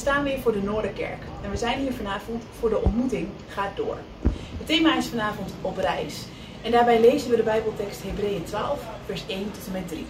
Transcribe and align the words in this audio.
staan 0.00 0.24
weer 0.24 0.40
voor 0.40 0.52
de 0.52 0.62
Noorderkerk 0.62 1.22
en 1.42 1.50
we 1.50 1.56
zijn 1.56 1.78
hier 1.78 1.92
vanavond 1.92 2.42
voor 2.58 2.68
de 2.68 2.82
ontmoeting 2.82 3.28
Gaat 3.48 3.76
Door. 3.76 3.96
Het 4.58 4.66
thema 4.66 4.96
is 4.96 5.06
vanavond 5.06 5.54
op 5.60 5.76
reis 5.76 6.24
en 6.62 6.70
daarbij 6.70 7.00
lezen 7.00 7.30
we 7.30 7.36
de 7.36 7.42
Bijbeltekst 7.42 8.02
Hebreeën 8.02 8.44
12, 8.44 8.80
vers 9.06 9.24
1 9.26 9.50
tot 9.52 9.66
en 9.66 9.72
met 9.72 9.88
3. 9.88 10.06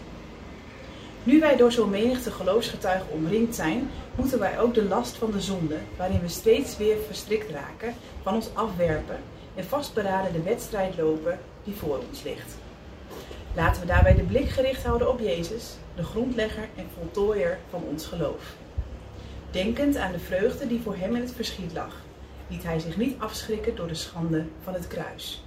Nu 1.22 1.40
wij 1.40 1.56
door 1.56 1.72
zo'n 1.72 1.90
menigte 1.90 2.30
geloofsgetuigen 2.30 3.10
omringd 3.10 3.54
zijn, 3.54 3.90
moeten 4.14 4.38
wij 4.38 4.60
ook 4.60 4.74
de 4.74 4.84
last 4.84 5.16
van 5.16 5.30
de 5.30 5.40
zonde, 5.40 5.76
waarin 5.96 6.20
we 6.20 6.28
steeds 6.28 6.76
weer 6.76 6.96
verstrikt 7.06 7.50
raken, 7.50 7.94
van 8.22 8.34
ons 8.34 8.48
afwerpen 8.54 9.18
en 9.54 9.64
vastberaden 9.64 10.32
de 10.32 10.42
wedstrijd 10.42 10.96
lopen 10.96 11.38
die 11.64 11.74
voor 11.74 11.98
ons 12.10 12.22
ligt. 12.22 12.54
Laten 13.54 13.80
we 13.80 13.86
daarbij 13.86 14.14
de 14.14 14.22
blik 14.22 14.48
gericht 14.48 14.84
houden 14.84 15.08
op 15.08 15.20
Jezus, 15.20 15.76
de 15.96 16.02
grondlegger 16.02 16.68
en 16.76 16.86
voltooier 16.98 17.58
van 17.70 17.82
ons 17.90 18.06
geloof. 18.06 18.42
Denkend 19.50 19.96
aan 19.96 20.12
de 20.12 20.18
vreugde 20.18 20.66
die 20.66 20.80
voor 20.80 20.96
hem 20.96 21.14
in 21.14 21.20
het 21.20 21.32
verschiet 21.32 21.72
lag, 21.72 21.96
liet 22.48 22.62
hij 22.62 22.78
zich 22.78 22.96
niet 22.96 23.20
afschrikken 23.20 23.76
door 23.76 23.88
de 23.88 23.94
schande 23.94 24.44
van 24.62 24.74
het 24.74 24.86
kruis. 24.86 25.44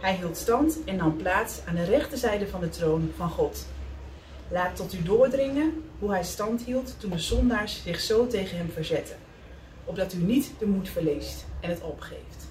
Hij 0.00 0.14
hield 0.14 0.36
stand 0.36 0.84
en 0.84 0.96
nam 0.96 1.16
plaats 1.16 1.60
aan 1.66 1.74
de 1.74 1.84
rechterzijde 1.84 2.48
van 2.48 2.60
de 2.60 2.68
troon 2.68 3.12
van 3.16 3.30
God. 3.30 3.66
Laat 4.48 4.76
tot 4.76 4.94
u 4.94 5.02
doordringen 5.02 5.82
hoe 5.98 6.10
hij 6.10 6.24
stand 6.24 6.62
hield 6.62 6.94
toen 6.98 7.10
de 7.10 7.18
zondaars 7.18 7.82
zich 7.82 8.00
zo 8.00 8.26
tegen 8.26 8.56
hem 8.56 8.70
verzetten, 8.70 9.16
opdat 9.84 10.12
u 10.12 10.18
niet 10.18 10.52
de 10.58 10.66
moed 10.66 10.88
verliest 10.88 11.44
en 11.60 11.70
het 11.70 11.82
opgeeft. 11.82 12.41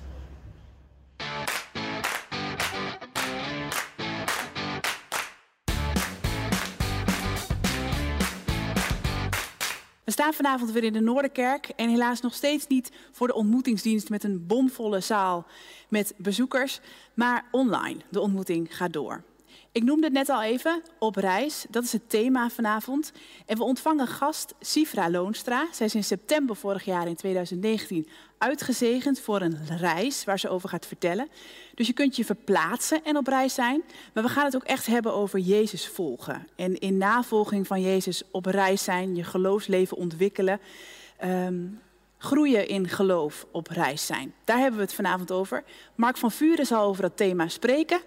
Staan 10.22 10.34
vanavond 10.34 10.72
weer 10.72 10.84
in 10.84 10.94
de 10.94 11.00
Noorderkerk 11.00 11.70
en 11.76 11.90
helaas 11.90 12.22
nog 12.22 12.34
steeds 12.34 12.68
niet 12.68 12.92
voor 13.12 13.28
de 13.28 13.34
ontmoetingsdienst 13.34 14.10
met 14.10 14.24
een 14.24 14.48
bomvolle 14.48 15.00
zaal 15.00 15.46
met 15.90 16.14
bezoekers, 16.18 16.80
maar 17.14 17.46
online. 17.52 18.00
De 18.10 18.20
ontmoeting 18.20 18.78
gaat 18.78 18.94
door. 18.94 19.24
Ik 19.74 19.84
noemde 19.84 20.04
het 20.04 20.14
net 20.14 20.30
al 20.30 20.44
even, 20.44 20.82
op 21.00 21.16
reis. 21.16 21.66
Dat 21.70 21.84
is 21.84 21.92
het 21.92 22.10
thema 22.10 22.50
vanavond. 22.50 23.12
En 23.46 23.58
we 23.58 23.64
ontvangen 23.64 24.08
gast 24.08 24.54
Sifra 24.60 25.10
Loonstra. 25.10 25.68
Zij 25.72 25.86
is 25.86 25.96
in 25.96 26.04
september 26.04 26.56
vorig 26.56 26.86
jaar 26.86 27.08
in 27.08 27.16
2019 27.16 28.08
uitgezegend 28.38 29.20
voor 29.20 29.42
een 29.42 29.58
reis 29.78 30.24
waar 30.24 30.40
ze 30.40 30.50
over 30.50 30.70
gaat 30.70 30.86
vertellen. 30.86 31.28
Dus 31.76 31.88
je 31.88 31.94
kunt 31.94 32.16
je 32.16 32.26
verplaatsen 32.26 33.04
en 33.04 33.18
op 33.18 33.28
reis 33.28 33.54
zijn. 33.54 33.84
Maar 34.14 34.24
we 34.24 34.30
gaan 34.30 34.46
het 34.46 34.56
ook 34.56 34.64
echt 34.64 34.86
hebben 34.86 35.14
over 35.14 35.40
Jezus 35.40 35.88
volgen. 35.88 36.48
En 36.56 36.80
in 36.80 36.98
navolging 36.98 37.68
van 37.68 37.82
Jezus 37.82 38.24
op 38.32 38.46
reis 38.46 38.84
zijn, 38.84 39.16
je 39.16 39.24
geloofsleven 39.24 39.98
ontwikkelen. 39.98 40.60
Um, 41.24 41.80
groeien 42.18 42.68
in 42.68 42.88
geloof 42.88 43.46
op 43.52 43.68
reis 43.68 44.06
zijn. 44.06 44.34
Daar 44.44 44.58
hebben 44.58 44.80
we 44.80 44.86
het 44.86 44.94
vanavond 44.94 45.32
over. 45.32 45.64
Mark 45.96 46.18
van 46.18 46.32
Vuren 46.32 46.66
zal 46.66 46.84
over 46.84 47.02
dat 47.02 47.18
thema 47.18 47.48
spreken. 47.48 48.02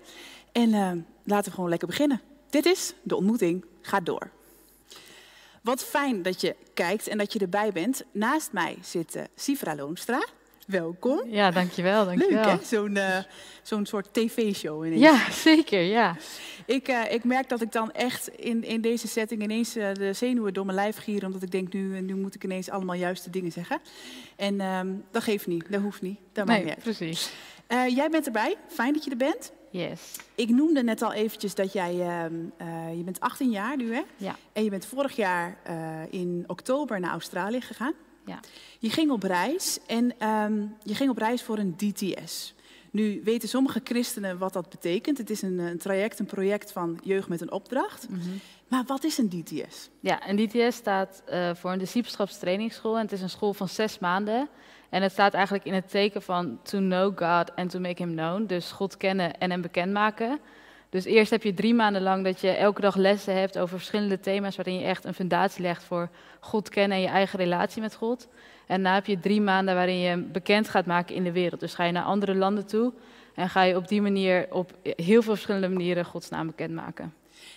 En 0.55 0.69
uh, 0.69 0.91
laten 1.24 1.48
we 1.48 1.55
gewoon 1.55 1.70
lekker 1.70 1.88
beginnen. 1.88 2.20
Dit 2.50 2.66
is 2.66 2.94
de 3.02 3.16
ontmoeting 3.16 3.64
gaat 3.80 4.06
door. 4.06 4.30
Wat 5.62 5.84
fijn 5.84 6.22
dat 6.22 6.41
je 6.41 6.56
kijkt 6.74 7.08
en 7.08 7.19
dat 7.19 7.33
je 7.33 7.38
erbij 7.38 7.72
bent. 7.72 8.05
Naast 8.12 8.52
mij 8.52 8.77
zit 8.83 9.16
uh, 9.16 9.22
Sifra 9.34 9.74
Loonstra. 9.74 10.27
Welkom. 10.66 11.20
Ja, 11.27 11.50
dankjewel. 11.50 12.05
dankjewel. 12.05 12.44
Leuk 12.44 12.61
hè, 12.61 12.66
zo'n 12.66 12.96
uh, 12.96 13.19
zo'n 13.62 13.86
soort 13.86 14.12
tv-show 14.12 14.86
ineens. 14.86 15.00
Ja, 15.00 15.30
zeker, 15.30 15.80
ja. 15.80 16.16
Ik, 16.66 16.89
uh, 16.89 17.12
ik 17.12 17.24
merk 17.24 17.48
dat 17.48 17.61
ik 17.61 17.72
dan 17.72 17.92
echt 17.92 18.28
in, 18.28 18.64
in 18.64 18.80
deze 18.80 19.08
setting 19.08 19.42
ineens 19.42 19.77
uh, 19.77 19.92
de 19.92 20.12
zenuwen 20.12 20.55
door 20.55 20.64
mijn 20.64 20.77
lijf 20.77 20.96
gieren. 20.96 21.27
Omdat 21.27 21.42
ik 21.42 21.50
denk, 21.50 21.72
nu, 21.72 22.00
nu 22.00 22.14
moet 22.14 22.34
ik 22.34 22.44
ineens 22.44 22.70
allemaal 22.70 22.96
juiste 22.96 23.30
dingen 23.30 23.52
zeggen. 23.52 23.80
En 24.36 24.61
um, 24.61 25.05
dat 25.11 25.22
geeft 25.22 25.46
niet, 25.46 25.72
dat 25.72 25.80
hoeft 25.80 26.02
niet. 26.02 26.18
Dat 26.33 26.46
nee, 26.46 26.64
maakt 26.64 26.77
niet 26.77 26.84
precies. 26.84 27.30
jij 27.68 28.08
bent 28.11 28.27
erbij, 28.27 28.56
fijn 28.68 28.92
dat 28.92 29.05
je 29.05 29.11
er 29.11 29.17
bent. 29.17 29.52
Yes. 29.79 30.17
Ik 30.35 30.48
noemde 30.48 30.83
net 30.83 31.02
al 31.02 31.12
eventjes 31.12 31.55
dat 31.55 31.73
jij, 31.73 31.95
uh, 31.95 32.24
uh, 32.61 32.96
je 32.96 33.02
bent 33.05 33.20
18 33.20 33.51
jaar 33.51 33.77
nu 33.77 33.95
hè? 33.95 34.02
Ja. 34.17 34.36
En 34.52 34.64
je 34.64 34.70
bent 34.70 34.86
vorig 34.86 35.17
jaar 35.17 35.57
uh, 35.68 36.01
in 36.11 36.45
oktober 36.46 37.01
naar 37.01 37.11
Australië 37.11 37.61
gegaan. 37.61 37.92
Ja. 38.27 38.40
Je 38.79 38.90
ging 38.90 39.11
op 39.11 39.23
reis 39.23 39.79
en 39.86 40.29
um, 40.29 40.77
je 40.83 40.95
ging 40.95 41.11
op 41.11 41.18
reis 41.18 41.42
voor 41.42 41.58
een 41.58 41.77
DTS. 41.77 42.55
Nu 42.90 43.20
weten 43.24 43.48
sommige 43.48 43.80
christenen 43.85 44.39
wat 44.39 44.52
dat 44.52 44.68
betekent. 44.68 45.18
Het 45.18 45.30
is 45.30 45.42
een, 45.42 45.58
een 45.58 45.79
traject, 45.79 46.18
een 46.18 46.27
project 46.27 46.73
van 46.73 47.01
jeugd 47.02 47.29
met 47.29 47.41
een 47.41 47.52
opdracht. 47.52 48.08
Mm 48.08 48.20
-hmm. 48.20 48.41
Maar 48.68 48.85
wat 48.86 49.05
is 49.05 49.18
een 49.18 49.29
DTS? 49.29 49.91
Ja, 50.01 50.29
een 50.29 50.36
DTS 50.36 50.77
staat 50.77 51.23
voor 51.55 51.73
een 51.73 51.79
discipelschapstrainingsschool 51.79 52.96
en 52.96 53.02
het 53.02 53.12
is 53.12 53.23
een 53.23 53.30
school 53.30 53.52
van 53.52 53.68
zes 53.68 53.98
maanden. 53.98 54.48
En 54.94 55.02
het 55.02 55.12
staat 55.12 55.34
eigenlijk 55.34 55.64
in 55.64 55.74
het 55.74 55.90
teken 55.90 56.22
van 56.22 56.58
to 56.62 56.78
know 56.78 57.18
God 57.18 57.56
and 57.56 57.70
to 57.70 57.78
make 57.78 58.02
him 58.02 58.12
known. 58.12 58.44
Dus 58.46 58.70
God 58.70 58.96
kennen 58.96 59.38
en 59.38 59.50
hem 59.50 59.60
bekendmaken. 59.60 60.40
Dus 60.90 61.05
eerst 61.05 61.30
heb 61.30 61.42
je 61.42 61.55
drie 61.55 61.74
maanden 61.74 62.02
lang 62.02 62.24
dat 62.24 62.40
je 62.40 62.50
elke 62.50 62.80
dag 62.80 62.96
lessen 62.96 63.38
hebt 63.38 63.58
over 63.58 63.77
verschillende 63.77 64.20
thema's 64.20 64.56
waarin 64.56 64.78
je 64.78 64.84
echt 64.84 65.05
een 65.05 65.14
fundatie 65.14 65.62
legt 65.62 65.84
voor 65.84 66.08
God 66.40 66.68
kennen 66.68 66.96
en 66.96 67.02
je 67.02 67.08
eigen 67.08 67.38
relatie 67.38 67.82
met 67.82 67.94
God. 67.94 68.28
En 68.66 68.82
daarna 68.82 68.94
heb 68.94 69.06
je 69.06 69.20
drie 69.20 69.40
maanden 69.40 69.74
waarin 69.74 69.98
je 69.98 70.06
hem 70.06 70.32
bekend 70.32 70.68
gaat 70.68 70.86
maken 70.86 71.14
in 71.14 71.24
de 71.24 71.32
wereld. 71.32 71.61
Dus 71.61 71.74
ga 71.74 71.84
je 71.84 71.92
naar 71.92 72.05
andere 72.05 72.34
landen 72.34 72.66
toe 72.66 72.92
en 73.34 73.48
ga 73.48 73.62
je 73.62 73.76
op 73.76 73.88
die 73.88 74.02
manier 74.02 74.46
op 74.50 74.72
heel 74.82 75.22
veel 75.22 75.34
verschillende 75.34 75.68
manieren 75.68 76.05
Gods 76.05 76.28
naam 76.28 76.46
bekendmaken. 76.46 77.14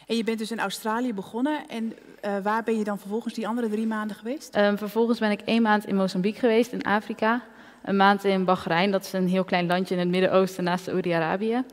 En 0.07 0.15
je 0.15 0.23
bent 0.23 0.37
dus 0.37 0.51
in 0.51 0.59
Australië 0.59 1.13
begonnen. 1.13 1.67
En 1.67 1.93
uh, 2.25 2.37
waar 2.43 2.63
ben 2.63 2.77
je 2.77 2.83
dan 2.83 2.99
vervolgens 2.99 3.33
die 3.33 3.47
andere 3.47 3.69
drie 3.69 3.87
maanden 3.87 4.15
geweest? 4.15 4.57
Um, 4.57 4.77
vervolgens 4.77 5.19
ben 5.19 5.31
ik 5.31 5.41
één 5.41 5.61
maand 5.61 5.85
in 5.85 5.95
Mozambique 5.95 6.39
geweest, 6.39 6.71
in 6.71 6.83
Afrika. 6.83 7.43
Een 7.83 7.95
maand 7.95 8.23
in 8.23 8.45
Bahrein, 8.45 8.91
dat 8.91 9.03
is 9.03 9.13
een 9.13 9.27
heel 9.27 9.43
klein 9.43 9.67
landje 9.67 9.93
in 9.93 9.99
het 9.99 10.09
Midden-Oosten 10.09 10.63
naast 10.63 10.83
Saoedi-Arabië. 10.83 11.63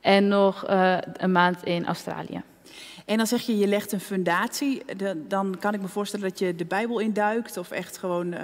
En 0.00 0.28
nog 0.28 0.70
uh, 0.70 0.98
een 1.16 1.32
maand 1.32 1.64
in 1.64 1.86
Australië. 1.86 2.42
En 3.06 3.16
dan 3.16 3.26
zeg 3.26 3.40
je, 3.42 3.58
je 3.58 3.66
legt 3.66 3.92
een 3.92 4.00
fundatie. 4.00 4.82
De, 4.96 5.26
dan 5.28 5.56
kan 5.58 5.74
ik 5.74 5.80
me 5.80 5.88
voorstellen 5.88 6.28
dat 6.28 6.38
je 6.38 6.54
de 6.54 6.64
Bijbel 6.64 6.98
induikt 6.98 7.56
of 7.56 7.70
echt 7.70 7.98
gewoon... 7.98 8.32
Uh, 8.32 8.40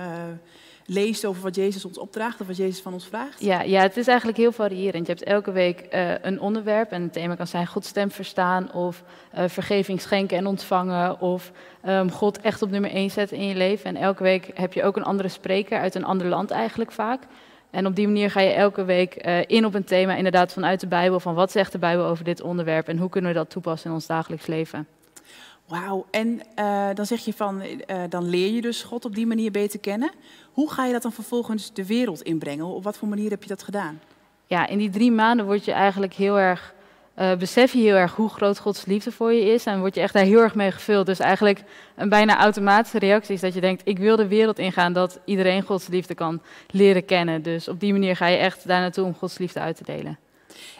leest 0.86 1.24
over 1.26 1.42
wat 1.42 1.54
Jezus 1.54 1.84
ons 1.84 1.98
opdraagt 1.98 2.40
of 2.40 2.46
wat 2.46 2.56
Jezus 2.56 2.80
van 2.80 2.92
ons 2.92 3.06
vraagt? 3.06 3.40
Ja, 3.40 3.62
ja 3.62 3.80
het 3.80 3.96
is 3.96 4.06
eigenlijk 4.06 4.38
heel 4.38 4.52
variërend. 4.52 5.06
Je 5.06 5.12
hebt 5.12 5.24
elke 5.24 5.52
week 5.52 5.86
uh, 5.94 6.10
een 6.22 6.40
onderwerp 6.40 6.90
en 6.90 7.02
het 7.02 7.12
thema 7.12 7.34
kan 7.34 7.46
zijn 7.46 7.66
Gods 7.66 7.88
stem 7.88 8.10
verstaan 8.10 8.72
of 8.72 9.02
uh, 9.34 9.44
vergeving 9.46 10.00
schenken 10.00 10.36
en 10.36 10.46
ontvangen 10.46 11.20
of 11.20 11.52
um, 11.88 12.10
God 12.10 12.40
echt 12.40 12.62
op 12.62 12.70
nummer 12.70 12.90
1 12.90 13.10
zetten 13.10 13.36
in 13.36 13.46
je 13.46 13.54
leven. 13.54 13.84
En 13.84 14.02
elke 14.02 14.22
week 14.22 14.50
heb 14.54 14.72
je 14.72 14.82
ook 14.82 14.96
een 14.96 15.04
andere 15.04 15.28
spreker 15.28 15.78
uit 15.78 15.94
een 15.94 16.04
ander 16.04 16.26
land 16.26 16.50
eigenlijk 16.50 16.92
vaak. 16.92 17.22
En 17.70 17.86
op 17.86 17.96
die 17.96 18.06
manier 18.06 18.30
ga 18.30 18.40
je 18.40 18.52
elke 18.52 18.84
week 18.84 19.26
uh, 19.26 19.38
in 19.46 19.64
op 19.64 19.74
een 19.74 19.84
thema, 19.84 20.14
inderdaad 20.14 20.52
vanuit 20.52 20.80
de 20.80 20.86
Bijbel, 20.86 21.20
van 21.20 21.34
wat 21.34 21.50
zegt 21.50 21.72
de 21.72 21.78
Bijbel 21.78 22.04
over 22.04 22.24
dit 22.24 22.40
onderwerp 22.42 22.88
en 22.88 22.98
hoe 22.98 23.08
kunnen 23.08 23.30
we 23.30 23.36
dat 23.36 23.50
toepassen 23.50 23.88
in 23.88 23.94
ons 23.94 24.06
dagelijks 24.06 24.46
leven. 24.46 24.86
Wauw, 25.68 26.06
en 26.10 26.40
uh, 26.58 26.88
dan 26.94 27.06
zeg 27.06 27.24
je 27.24 27.32
van, 27.32 27.62
uh, 27.62 28.02
dan 28.08 28.28
leer 28.28 28.52
je 28.52 28.60
dus 28.60 28.82
God 28.82 29.04
op 29.04 29.14
die 29.14 29.26
manier 29.26 29.50
beter 29.50 29.78
kennen. 29.78 30.10
Hoe 30.52 30.70
ga 30.70 30.86
je 30.86 30.92
dat 30.92 31.02
dan 31.02 31.12
vervolgens 31.12 31.72
de 31.72 31.86
wereld 31.86 32.22
inbrengen? 32.22 32.66
Op 32.66 32.84
wat 32.84 32.96
voor 32.96 33.08
manier 33.08 33.30
heb 33.30 33.42
je 33.42 33.48
dat 33.48 33.62
gedaan? 33.62 34.00
Ja, 34.46 34.66
in 34.66 34.78
die 34.78 34.90
drie 34.90 35.12
maanden 35.12 35.46
word 35.46 35.64
je 35.64 35.72
eigenlijk 35.72 36.14
heel 36.14 36.38
erg, 36.38 36.74
uh, 37.18 37.34
besef 37.34 37.72
je 37.72 37.78
heel 37.78 37.94
erg 37.94 38.14
hoe 38.14 38.28
groot 38.28 38.58
Gods 38.58 38.84
liefde 38.84 39.12
voor 39.12 39.32
je 39.32 39.52
is. 39.52 39.66
En 39.66 39.80
word 39.80 39.94
je 39.94 40.00
echt 40.00 40.12
daar 40.12 40.24
heel 40.24 40.40
erg 40.40 40.54
mee 40.54 40.72
gevuld. 40.72 41.06
Dus 41.06 41.18
eigenlijk 41.18 41.62
een 41.96 42.08
bijna 42.08 42.38
automatische 42.38 42.98
reactie 42.98 43.34
is 43.34 43.40
dat 43.40 43.54
je 43.54 43.60
denkt, 43.60 43.82
ik 43.84 43.98
wil 43.98 44.16
de 44.16 44.28
wereld 44.28 44.58
ingaan 44.58 44.92
dat 44.92 45.20
iedereen 45.24 45.62
Gods 45.62 45.86
liefde 45.86 46.14
kan 46.14 46.40
leren 46.70 47.04
kennen. 47.04 47.42
Dus 47.42 47.68
op 47.68 47.80
die 47.80 47.92
manier 47.92 48.16
ga 48.16 48.26
je 48.26 48.36
echt 48.36 48.66
daar 48.66 48.80
naartoe 48.80 49.04
om 49.04 49.14
Gods 49.14 49.38
liefde 49.38 49.60
uit 49.60 49.76
te 49.76 49.84
delen. 49.84 50.18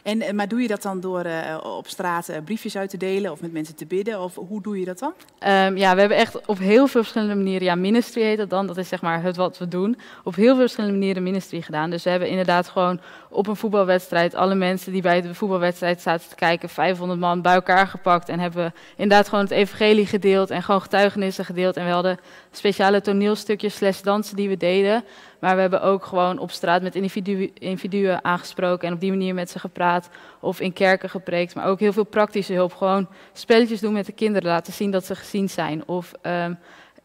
En, 0.07 0.35
maar 0.35 0.49
doe 0.49 0.61
je 0.61 0.69
dat 0.69 0.83
dan 0.83 1.01
door 1.01 1.27
uh, 1.27 1.57
op 1.63 1.89
straat 1.89 2.31
uh, 2.31 2.37
briefjes 2.45 2.77
uit 2.77 2.91
te 2.91 2.97
delen 2.97 3.33
of 3.33 3.41
met 3.41 3.53
mensen 3.53 3.75
te 3.75 3.87
bidden? 3.87 4.21
Of 4.21 4.35
hoe 4.35 4.63
doe 4.63 4.79
je 4.79 4.85
dat 4.85 4.99
dan? 4.99 5.13
Um, 5.41 5.77
ja, 5.77 5.95
we 5.95 6.01
hebben 6.01 6.17
echt 6.19 6.47
op 6.47 6.59
heel 6.59 6.87
veel 6.87 7.03
verschillende 7.03 7.35
manieren, 7.35 7.65
ja, 7.65 7.75
ministry 7.75 8.23
heet 8.23 8.39
dat 8.39 8.51
dan, 8.51 8.67
dat 8.67 8.77
is 8.77 8.89
zeg 8.89 9.03
maar 9.03 9.23
het 9.23 9.37
wat 9.37 9.59
we 9.59 9.69
doen, 9.69 9.99
op 10.25 10.35
heel 10.35 10.47
veel 10.47 10.57
verschillende 10.57 10.97
manieren 10.97 11.23
ministry 11.23 11.61
gedaan. 11.61 11.91
Dus 11.91 12.05
we 12.05 12.11
hebben 12.11 12.29
inderdaad 12.29 12.69
gewoon 12.69 13.01
op 13.31 13.47
een 13.47 13.57
voetbalwedstrijd 13.57 14.35
alle 14.35 14.55
mensen 14.55 14.93
die 14.93 15.03
bij 15.03 15.21
de 15.21 15.35
voetbalwedstrijd 15.35 16.01
zaten 16.01 16.29
te 16.29 16.35
kijken, 16.35 16.69
500 16.69 17.21
man 17.21 17.43
bij 17.43 17.55
elkaar 17.55 17.87
gepakt 17.87 18.29
en 18.29 18.41
hebben 18.41 18.75
inderdaad 18.97 19.29
gewoon 19.29 19.45
het 19.45 19.53
evangelie 19.53 20.07
gedeeld 20.07 20.51
en 20.51 20.63
gewoon 20.63 20.83
getuigenissen 20.83 21.45
gedeeld. 21.45 21.77
En 21.77 21.85
we 21.85 21.93
hadden 21.93 22.19
speciale 22.57 23.01
toneelstukjes 23.01 23.75
slash 23.75 24.01
dansen 24.01 24.37
die 24.37 24.49
we 24.49 24.57
deden. 24.57 25.05
Maar 25.41 25.55
we 25.55 25.61
hebben 25.61 25.83
ook 25.83 26.05
gewoon 26.05 26.39
op 26.39 26.51
straat 26.51 26.83
met 26.83 26.95
individu 26.95 27.51
individuen 27.55 28.25
aangesproken 28.25 28.89
en 28.89 28.95
op 28.95 29.01
die 29.01 29.11
manier 29.11 29.35
met 29.35 29.51
ze 29.51 29.59
gepraat. 29.59 30.09
Of 30.41 30.61
in 30.61 30.73
kerken 30.73 31.11
gepreekt. 31.11 31.55
Maar 31.55 31.67
ook 31.67 31.81
heel 31.81 31.93
veel 31.93 32.05
praktische 32.05 32.53
hulp. 32.53 32.75
Gewoon 32.75 33.09
spelletjes 33.33 33.81
doen 33.81 33.93
met 33.93 34.07
de 34.07 34.13
kinderen. 34.13 34.49
Laten 34.49 34.73
zien 34.73 34.91
dat 34.91 35.05
ze 35.05 35.15
gezien 35.15 35.49
zijn. 35.49 35.89
Of 35.89 36.13
um, 36.23 36.59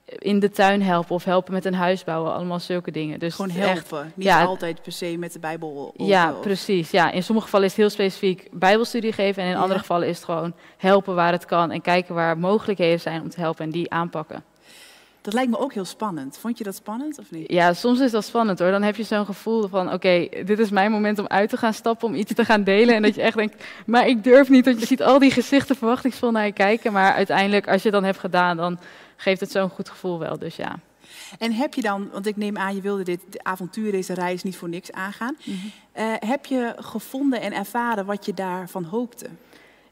in 0.06 0.40
de 0.40 0.50
tuin 0.50 0.82
helpen. 0.82 1.16
Of 1.16 1.24
helpen 1.24 1.54
met 1.54 1.66
een 1.66 1.74
huis 1.74 2.04
bouwen. 2.04 2.34
Allemaal 2.34 2.60
zulke 2.60 2.92
dingen. 2.92 3.20
Dus 3.20 3.36
gewoon 3.36 3.52
helpen. 3.52 4.00
Echt, 4.04 4.16
Niet 4.16 4.28
ja, 4.28 4.44
altijd 4.44 4.82
per 4.82 4.92
se 4.92 5.18
met 5.18 5.34
de 5.34 5.40
Bijbel. 5.40 5.94
Of, 5.98 6.08
ja, 6.08 6.32
precies. 6.32 6.92
Ja, 6.92 7.12
in 7.12 7.24
sommige 7.24 7.46
gevallen 7.46 7.68
is 7.68 7.72
het 7.72 7.82
heel 7.82 7.90
specifiek 7.90 8.48
Bijbelstudie 8.52 9.14
geven. 9.14 9.44
En 9.44 9.50
in 9.50 9.56
ja. 9.56 9.62
andere 9.62 9.80
gevallen 9.80 10.08
is 10.08 10.16
het 10.16 10.26
gewoon 10.26 10.54
helpen 10.78 11.16
waar 11.16 11.32
het 11.32 11.46
kan. 11.46 11.72
En 11.72 11.82
kijken 11.82 12.16
waar 12.16 12.38
mogelijkheden 12.38 13.00
zijn 13.00 13.22
om 13.22 13.30
te 13.30 13.40
helpen 13.40 13.66
en 13.66 13.72
die 13.72 13.92
aanpakken. 13.92 14.44
Dat 15.22 15.34
lijkt 15.34 15.50
me 15.50 15.58
ook 15.58 15.74
heel 15.74 15.86
spannend. 15.86 16.38
Vond 16.38 16.58
je 16.58 16.64
dat 16.64 16.76
spannend 16.76 17.20
of 17.20 17.32
niet? 17.32 17.52
Ja, 17.52 17.74
soms 17.74 18.00
is 18.00 18.12
dat 18.12 18.26
spannend 18.26 18.60
hoor. 18.60 18.72
Dan 18.72 18.84
heb 18.84 18.96
je 18.96 19.04
zo'n 19.04 19.26
gevoel 19.26 19.68
van, 19.68 19.94
oké, 19.94 20.28
dit 20.46 20.60
is 20.60 20.70
mijn 20.70 20.92
moment 20.92 21.20
om 21.20 21.28
uit 21.28 21.50
te 21.50 21.58
gaan 21.58 21.74
stappen, 21.74 22.08
om 22.08 22.16
iets 22.16 22.34
te 22.34 22.46
gaan 22.46 22.64
delen. 22.64 22.96
En 22.96 23.02
dat 23.02 23.16
je 23.16 23.22
echt 23.22 23.38
denkt, 23.38 23.64
maar 23.86 24.08
ik 24.08 24.24
durf 24.24 24.50
niet, 24.50 24.66
want 24.66 24.80
je 24.80 24.86
ziet 24.86 25.04
al 25.04 25.20
die 25.20 25.32
gezichten 25.32 25.76
verwachtingsvol 25.76 26.32
naar 26.32 26.46
je 26.46 26.52
kijken. 26.52 26.94
Maar 26.94 27.14
uiteindelijk, 27.14 27.68
als 27.68 27.82
je 27.82 27.90
het 27.90 27.98
dan 27.98 28.04
hebt 28.04 28.20
gedaan, 28.20 28.58
dan 28.58 28.80
geeft 29.16 29.40
het 29.40 29.52
zo'n 29.52 29.70
goed 29.70 29.90
gevoel 29.90 30.20
wel. 30.20 30.40
Dus 30.40 30.56
ja. 30.56 30.80
En 31.40 31.52
heb 31.54 31.74
je 31.74 31.82
dan, 31.82 32.10
want 32.12 32.26
ik 32.26 32.38
neem 32.38 32.58
aan, 32.58 32.76
je 32.76 32.82
wilde 32.82 33.04
dit 33.04 33.22
avontuur, 33.44 33.92
deze 33.92 34.14
reis 34.14 34.44
niet 34.44 34.58
voor 34.58 34.70
niks 34.70 34.92
aangaan. 34.92 35.36
Mm 35.44 35.72
heb 36.20 36.46
je 36.46 36.74
gevonden 36.78 37.42
en 37.42 37.54
ervaren 37.54 38.06
wat 38.06 38.26
je 38.26 38.34
daarvan 38.34 38.84
hoopte? 38.84 39.26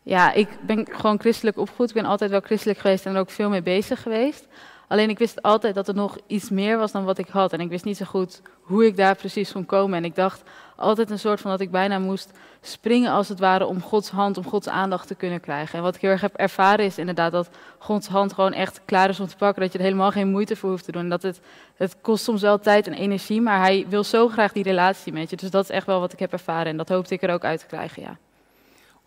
Ja, 0.03 0.33
ik 0.33 0.47
ben 0.61 0.87
gewoon 0.91 1.19
christelijk 1.19 1.57
opgevoed. 1.57 1.87
Ik 1.89 1.95
ben 1.95 2.05
altijd 2.05 2.31
wel 2.31 2.39
christelijk 2.39 2.79
geweest 2.79 3.05
en 3.05 3.13
er 3.13 3.19
ook 3.19 3.29
veel 3.29 3.49
mee 3.49 3.61
bezig 3.61 4.01
geweest. 4.01 4.47
Alleen 4.89 5.09
ik 5.09 5.17
wist 5.17 5.41
altijd 5.41 5.75
dat 5.75 5.87
er 5.87 5.95
nog 5.95 6.17
iets 6.27 6.49
meer 6.49 6.77
was 6.77 6.91
dan 6.91 7.03
wat 7.03 7.17
ik 7.17 7.27
had. 7.27 7.53
En 7.53 7.59
ik 7.59 7.69
wist 7.69 7.85
niet 7.85 7.97
zo 7.97 8.05
goed 8.05 8.41
hoe 8.61 8.85
ik 8.85 8.97
daar 8.97 9.15
precies 9.15 9.51
kon 9.51 9.65
komen. 9.65 9.97
En 9.97 10.05
ik 10.05 10.15
dacht 10.15 10.43
altijd 10.75 11.09
een 11.09 11.19
soort 11.19 11.41
van 11.41 11.51
dat 11.51 11.59
ik 11.59 11.71
bijna 11.71 11.99
moest 11.99 12.31
springen 12.61 13.11
als 13.11 13.29
het 13.29 13.39
ware 13.39 13.65
om 13.65 13.81
Gods 13.81 14.09
hand, 14.09 14.37
om 14.37 14.45
Gods 14.45 14.67
aandacht 14.67 15.07
te 15.07 15.15
kunnen 15.15 15.39
krijgen. 15.39 15.77
En 15.77 15.83
wat 15.83 15.95
ik 15.95 16.01
heel 16.01 16.09
erg 16.09 16.21
heb 16.21 16.35
ervaren 16.35 16.85
is 16.85 16.97
inderdaad 16.97 17.31
dat 17.31 17.49
Gods 17.77 18.07
hand 18.07 18.33
gewoon 18.33 18.53
echt 18.53 18.81
klaar 18.85 19.09
is 19.09 19.19
om 19.19 19.27
te 19.27 19.35
pakken. 19.35 19.61
Dat 19.61 19.71
je 19.71 19.77
er 19.77 19.83
helemaal 19.83 20.11
geen 20.11 20.29
moeite 20.29 20.55
voor 20.55 20.69
hoeft 20.69 20.85
te 20.85 20.91
doen. 20.91 21.01
En 21.01 21.09
dat 21.09 21.21
het, 21.21 21.41
het 21.75 21.95
kost 22.01 22.23
soms 22.23 22.41
wel 22.41 22.59
tijd 22.59 22.87
en 22.87 22.93
energie, 22.93 23.41
maar 23.41 23.59
hij 23.59 23.85
wil 23.89 24.03
zo 24.03 24.27
graag 24.27 24.51
die 24.51 24.63
relatie 24.63 25.13
met 25.13 25.29
je. 25.29 25.35
Dus 25.35 25.51
dat 25.51 25.63
is 25.63 25.69
echt 25.69 25.85
wel 25.85 25.99
wat 25.99 26.13
ik 26.13 26.19
heb 26.19 26.31
ervaren. 26.31 26.71
En 26.71 26.77
dat 26.77 26.89
hoopte 26.89 27.13
ik 27.13 27.23
er 27.23 27.33
ook 27.33 27.43
uit 27.43 27.59
te 27.59 27.65
krijgen, 27.65 28.01
ja. 28.01 28.17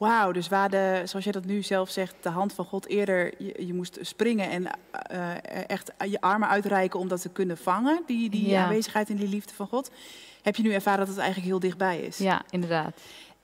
Wauw, 0.02 0.32
dus 0.32 0.48
waar 0.48 0.70
de, 0.70 1.02
zoals 1.04 1.24
jij 1.24 1.32
dat 1.32 1.44
nu 1.44 1.62
zelf 1.62 1.90
zegt, 1.90 2.14
de 2.20 2.28
hand 2.28 2.52
van 2.52 2.64
God 2.64 2.86
eerder, 2.86 3.34
je, 3.38 3.66
je 3.66 3.74
moest 3.74 3.98
springen 4.00 4.50
en 4.50 4.66
uh, 5.12 5.30
echt 5.66 5.92
je 6.08 6.20
armen 6.20 6.48
uitreiken 6.48 7.00
om 7.00 7.08
dat 7.08 7.22
te 7.22 7.28
kunnen 7.28 7.56
vangen, 7.56 8.02
die, 8.06 8.30
die 8.30 8.56
aanwezigheid 8.56 9.10
en 9.10 9.16
die 9.16 9.28
liefde 9.28 9.54
van 9.54 9.66
God. 9.66 9.90
Heb 10.42 10.56
je 10.56 10.62
nu 10.62 10.72
ervaren 10.72 10.98
dat 10.98 11.08
het 11.08 11.18
eigenlijk 11.18 11.48
heel 11.48 11.60
dichtbij 11.60 12.00
is? 12.00 12.18
Ja, 12.18 12.42
inderdaad. 12.50 13.00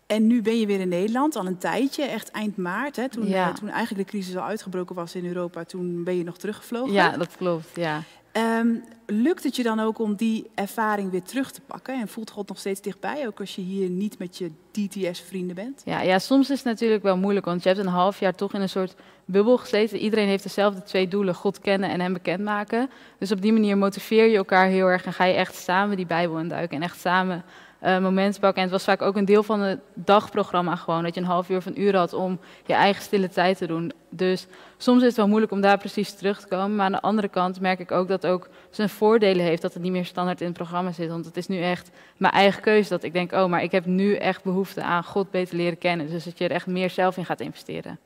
En 0.06 0.26
nu 0.26 0.42
ben 0.42 0.60
je 0.60 0.66
weer 0.66 0.80
in 0.80 0.88
Nederland, 0.88 1.36
al 1.36 1.46
een 1.46 1.58
tijdje, 1.58 2.02
echt 2.02 2.30
eind 2.30 2.56
maart, 2.56 2.96
hè, 2.96 3.08
toen, 3.08 3.28
ja. 3.28 3.48
uh, 3.48 3.54
toen 3.54 3.68
eigenlijk 3.68 4.06
de 4.06 4.12
crisis 4.12 4.36
al 4.36 4.42
uitgebroken 4.42 4.94
was 4.94 5.14
in 5.14 5.26
Europa, 5.26 5.64
toen 5.64 6.04
ben 6.04 6.16
je 6.16 6.24
nog 6.24 6.38
teruggevlogen. 6.38 6.92
Ja, 6.92 7.16
dat 7.16 7.36
klopt, 7.36 7.68
ja. 7.74 8.02
Um, 8.32 8.84
lukt 9.06 9.44
het 9.44 9.56
je 9.56 9.62
dan 9.62 9.80
ook 9.80 9.98
om 9.98 10.14
die 10.14 10.50
ervaring 10.54 11.10
weer 11.10 11.22
terug 11.22 11.50
te 11.50 11.60
pakken? 11.60 12.00
En 12.00 12.08
voelt 12.08 12.30
God 12.30 12.48
nog 12.48 12.58
steeds 12.58 12.80
dichtbij, 12.80 13.26
ook 13.26 13.40
als 13.40 13.54
je 13.54 13.62
hier 13.62 13.88
niet 13.88 14.18
met 14.18 14.38
je 14.38 14.50
DTS-vrienden 14.70 15.54
bent? 15.54 15.82
Ja, 15.84 16.00
ja, 16.00 16.18
soms 16.18 16.50
is 16.50 16.56
het 16.56 16.66
natuurlijk 16.66 17.02
wel 17.02 17.16
moeilijk, 17.16 17.46
want 17.46 17.62
je 17.62 17.68
hebt 17.68 17.80
een 17.80 17.86
half 17.86 18.20
jaar 18.20 18.34
toch 18.34 18.54
in 18.54 18.60
een 18.60 18.68
soort 18.68 18.94
bubbel 19.24 19.58
gezeten. 19.58 19.98
Iedereen 19.98 20.26
heeft 20.26 20.42
dezelfde 20.42 20.82
twee 20.82 21.08
doelen, 21.08 21.34
God 21.34 21.58
kennen 21.58 21.90
en 21.90 22.00
hem 22.00 22.12
bekendmaken. 22.12 22.90
Dus 23.18 23.32
op 23.32 23.42
die 23.42 23.52
manier 23.52 23.78
motiveer 23.78 24.26
je 24.26 24.36
elkaar 24.36 24.66
heel 24.66 24.86
erg 24.86 25.04
en 25.04 25.12
ga 25.12 25.24
je 25.24 25.34
echt 25.34 25.54
samen 25.54 25.96
die 25.96 26.06
Bijbel 26.06 26.38
induiken 26.38 26.76
en 26.76 26.82
echt 26.82 27.00
samen 27.00 27.44
uh. 27.82 27.94
En 27.96 28.32
het 28.54 28.70
was 28.70 28.84
vaak 28.84 29.02
ook 29.02 29.16
een 29.16 29.24
deel 29.24 29.42
van 29.42 29.60
het 29.60 29.80
dagprogramma 29.94 30.76
gewoon, 30.76 31.02
dat 31.02 31.14
je 31.14 31.20
een 31.20 31.26
half 31.26 31.48
uur 31.48 31.56
of 31.56 31.66
een 31.66 31.80
uur 31.80 31.96
had 31.96 32.12
om 32.12 32.38
je 32.66 32.72
eigen 32.72 33.02
stille 33.02 33.28
tijd 33.28 33.58
te 33.58 33.66
doen. 33.66 33.92
Dus 34.08 34.46
soms 34.76 35.00
is 35.00 35.06
het 35.06 35.16
wel 35.16 35.28
moeilijk 35.28 35.52
om 35.52 35.60
daar 35.60 35.78
precies 35.78 36.14
terug 36.14 36.40
te 36.40 36.48
komen. 36.48 36.76
Maar 36.76 36.86
aan 36.86 36.92
de 36.92 37.00
andere 37.00 37.28
kant 37.28 37.60
merk 37.60 37.78
ik 37.78 37.90
ook 37.90 38.08
dat 38.08 38.26
ook 38.26 38.48
zijn 38.70 38.88
voordelen 38.88 39.44
heeft 39.44 39.62
dat 39.62 39.74
het 39.74 39.82
niet 39.82 39.92
meer 39.92 40.04
standaard 40.04 40.40
in 40.40 40.46
het 40.46 40.56
programma 40.56 40.92
zit. 40.92 41.08
Want 41.08 41.24
het 41.24 41.36
is 41.36 41.46
nu 41.46 41.60
echt 41.62 41.90
mijn 42.16 42.32
eigen 42.32 42.62
keuze 42.62 42.88
dat 42.88 43.02
ik 43.02 43.12
denk, 43.12 43.32
oh, 43.32 43.46
maar 43.46 43.62
ik 43.62 43.72
heb 43.72 43.86
nu 43.86 44.14
echt 44.14 44.42
behoefte 44.44 44.82
aan 44.82 45.04
God 45.04 45.30
beter 45.30 45.56
leren 45.56 45.78
kennen. 45.78 46.10
Dus 46.10 46.24
dat 46.24 46.38
je 46.38 46.44
er 46.44 46.50
echt 46.50 46.66
meer 46.66 46.90
zelf 46.90 47.16
in 47.16 47.24
gaat 47.24 47.40
investeren. 47.40 47.98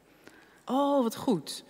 Oh, 0.65 1.03
wat 1.03 1.17
goed. 1.17 1.65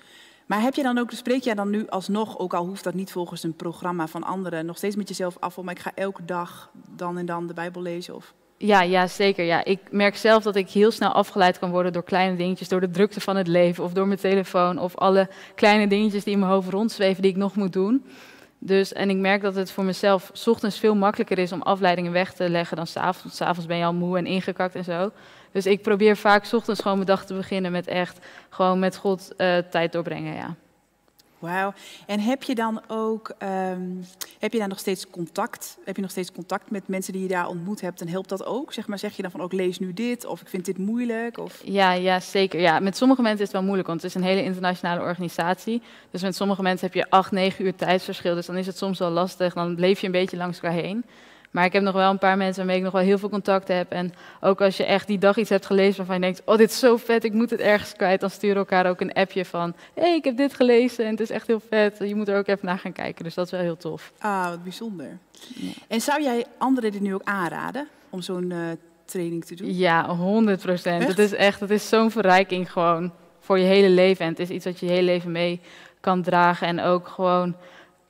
Maar 0.53 0.63
heb 0.63 0.75
je 0.75 0.83
dan 0.83 0.99
ook, 0.99 1.11
spreek 1.11 1.43
jij 1.43 1.55
dan 1.55 1.71
nu 1.71 1.89
alsnog, 1.89 2.39
ook 2.39 2.55
al 2.55 2.67
hoeft 2.67 2.85
dat 2.85 2.95
niet 2.95 3.13
volgens 3.13 3.43
een 3.43 3.57
programma 3.57 4.07
van 4.07 4.23
anderen, 4.23 4.67
nog 4.67 4.77
steeds 4.77 4.97
met 4.97 5.09
jezelf 5.09 5.37
af, 5.41 5.57
maar 5.57 5.75
ik 5.75 5.81
ga 5.81 5.93
elke 5.95 6.25
dag 6.25 6.71
dan 6.91 7.19
en 7.19 7.27
dan 7.27 7.47
de 7.47 7.55
Bijbel 7.55 7.83
lezen? 7.83 8.15
Of? 8.15 8.35
Ja, 8.57 8.83
ja, 8.83 9.07
zeker. 9.07 9.45
Ja. 9.45 9.65
Ik 9.65 9.81
merk 9.91 10.17
zelf 10.17 10.43
dat 10.43 10.57
ik 10.57 10.71
heel 10.71 10.91
snel 10.91 11.13
afgeleid 11.13 11.59
kan 11.59 11.71
worden 11.71 11.93
door 11.93 12.05
kleine 12.05 12.37
dingetjes, 12.37 12.69
door 12.69 12.81
de 12.81 12.91
drukte 12.91 13.21
van 13.21 13.37
het 13.37 13.47
leven 13.47 13.85
of 13.85 13.93
door 13.93 14.07
mijn 14.07 14.19
telefoon 14.19 14.79
of 14.79 14.97
alle 14.97 15.29
kleine 15.55 15.87
dingetjes 15.87 16.25
die 16.25 16.33
in 16.33 16.39
mijn 16.39 16.53
hoofd 16.53 16.69
rondzweven 16.69 17.23
die 17.23 17.31
ik 17.31 17.37
nog 17.37 17.57
moet 17.57 17.73
doen. 17.73 18.05
Dus, 18.65 18.93
en 18.93 19.11
ik 19.11 19.17
merk 19.17 19.43
dat 19.43 19.55
het 19.55 19.71
voor 19.71 19.85
mezelf 19.85 20.31
s 20.33 20.47
ochtends 20.47 20.79
veel 20.79 20.95
makkelijker 20.95 21.39
is 21.39 21.53
om 21.53 21.63
afleidingen 21.63 22.13
weg 22.13 22.33
te 22.33 22.49
leggen 22.49 22.77
dan 22.77 22.87
s'avonds. 22.87 23.37
S'avonds 23.37 23.67
ben 23.67 23.77
je 23.77 23.85
al 23.85 23.95
moe 23.95 24.19
en 24.19 24.27
ingekakt 24.27 24.75
en 24.75 24.85
zo. 24.85 25.11
Dus 25.53 25.67
ik 25.67 25.83
probeer 25.83 26.17
vaak 26.17 26.45
s 26.45 26.53
ochtends 26.53 26.81
gewoon 26.81 26.97
mijn 26.97 27.09
dag 27.09 27.25
te 27.27 27.35
beginnen 27.35 27.73
met 27.73 27.87
echt 27.87 28.27
gewoon 28.49 28.79
met 28.79 28.97
God 28.97 29.33
uh, 29.37 29.59
tijd 29.59 29.93
doorbrengen, 29.93 30.35
ja. 30.35 30.55
Wauw. 31.43 31.73
En 32.07 32.21
heb 32.21 32.43
je 32.43 32.55
dan 32.55 32.81
ook, 32.89 33.35
um, 33.39 34.05
heb 34.39 34.53
je 34.53 34.59
daar 34.59 34.69
nog 34.69 34.79
steeds 34.79 35.11
contact? 35.11 35.79
Heb 35.85 35.97
je 35.97 36.03
nog 36.03 36.11
steeds 36.11 36.33
contact 36.33 36.71
met 36.71 36.89
mensen 36.89 37.13
die 37.13 37.23
je 37.23 37.29
daar 37.29 37.49
ontmoet 37.49 37.81
hebt? 37.81 38.01
En 38.01 38.09
helpt 38.09 38.29
dat 38.29 38.45
ook? 38.45 38.73
Zeg 38.73 38.87
maar, 38.87 38.99
zeg 38.99 39.17
je 39.17 39.23
dan 39.23 39.31
van 39.31 39.41
ook 39.41 39.53
lees 39.53 39.79
nu 39.79 39.93
dit 39.93 40.25
of 40.25 40.41
ik 40.41 40.49
vind 40.49 40.65
dit 40.65 40.79
moeilijk? 40.79 41.39
Of? 41.39 41.61
Ja, 41.65 41.93
ja, 41.93 42.21
zeker. 42.21 42.61
Ja, 42.61 42.81
met 42.81 42.97
sommige 42.97 43.23
mensen 43.23 43.41
is 43.41 43.47
het 43.47 43.57
wel 43.57 43.63
moeilijk, 43.63 43.89
want 43.89 44.03
het 44.03 44.11
is 44.11 44.17
een 44.17 44.27
hele 44.27 44.43
internationale 44.43 45.01
organisatie. 45.01 45.83
Dus 46.11 46.23
met 46.23 46.37
sommige 46.37 46.63
mensen 46.63 46.87
heb 46.87 46.95
je 46.95 47.11
acht, 47.11 47.31
negen 47.33 47.65
uur 47.65 47.75
tijdsverschil. 47.75 48.35
Dus 48.35 48.47
dan 48.47 48.57
is 48.57 48.67
het 48.67 48.77
soms 48.77 48.99
wel 48.99 49.11
lastig. 49.11 49.55
Dan 49.55 49.75
leef 49.75 50.01
je 50.01 50.07
een 50.07 50.13
beetje 50.13 50.37
langs 50.37 50.61
elkaar 50.61 50.79
heen. 50.79 51.05
Maar 51.53 51.65
ik 51.65 51.73
heb 51.73 51.83
nog 51.83 51.95
wel 51.95 52.11
een 52.11 52.19
paar 52.19 52.37
mensen 52.37 52.57
waarmee 52.57 52.77
ik 52.77 52.83
nog 52.83 52.93
wel 52.93 53.03
heel 53.03 53.19
veel 53.19 53.29
contact 53.29 53.69
heb. 53.69 53.91
En 53.91 54.15
ook 54.41 54.61
als 54.61 54.77
je 54.77 54.85
echt 54.85 55.07
die 55.07 55.19
dag 55.19 55.37
iets 55.37 55.51
hebt 55.51 55.67
gelezen 55.67 55.97
waarvan 55.97 56.15
je 56.15 56.21
denkt, 56.21 56.43
oh 56.45 56.57
dit 56.57 56.71
is 56.71 56.79
zo 56.79 56.97
vet, 56.97 57.25
ik 57.25 57.33
moet 57.33 57.51
het 57.51 57.61
ergens 57.61 57.93
kwijt. 57.93 58.21
Dan 58.21 58.31
sturen 58.31 58.57
elkaar 58.57 58.87
ook 58.87 59.01
een 59.01 59.13
appje 59.13 59.45
van, 59.45 59.75
hé 59.95 60.03
hey, 60.03 60.17
ik 60.17 60.25
heb 60.25 60.37
dit 60.37 60.55
gelezen 60.55 61.05
en 61.05 61.11
het 61.11 61.21
is 61.21 61.31
echt 61.31 61.47
heel 61.47 61.63
vet. 61.69 61.99
Je 61.99 62.15
moet 62.15 62.29
er 62.29 62.39
ook 62.39 62.47
even 62.47 62.67
naar 62.67 62.79
gaan 62.79 62.93
kijken, 62.93 63.25
dus 63.25 63.35
dat 63.35 63.45
is 63.45 63.51
wel 63.51 63.61
heel 63.61 63.77
tof. 63.77 64.13
Ah, 64.19 64.49
wat 64.49 64.63
bijzonder. 64.63 65.19
En 65.89 66.01
zou 66.01 66.23
jij 66.23 66.45
anderen 66.59 66.93
dit 66.93 67.01
nu 67.01 67.15
ook 67.15 67.25
aanraden 67.25 67.89
om 68.11 68.23
zo'n 68.23 68.51
uh, 68.51 68.59
training 69.05 69.45
te 69.45 69.55
doen? 69.55 69.77
Ja, 69.77 70.09
100 70.09 70.61
procent. 70.61 71.07
Het 71.07 71.19
is 71.19 71.33
echt, 71.33 71.61
het 71.61 71.71
is 71.71 71.89
zo'n 71.89 72.11
verrijking 72.11 72.73
gewoon 72.73 73.13
voor 73.41 73.59
je 73.59 73.65
hele 73.65 73.89
leven. 73.89 74.25
En 74.25 74.31
het 74.31 74.41
is 74.41 74.51
iets 74.51 74.65
wat 74.65 74.81
je 74.81 74.87
je 74.87 74.93
hele 74.93 75.05
leven 75.05 75.33
mee 75.33 75.61
kan 76.01 76.23
dragen. 76.23 76.67
En 76.67 76.81
ook 76.81 77.09
gewoon 77.09 77.57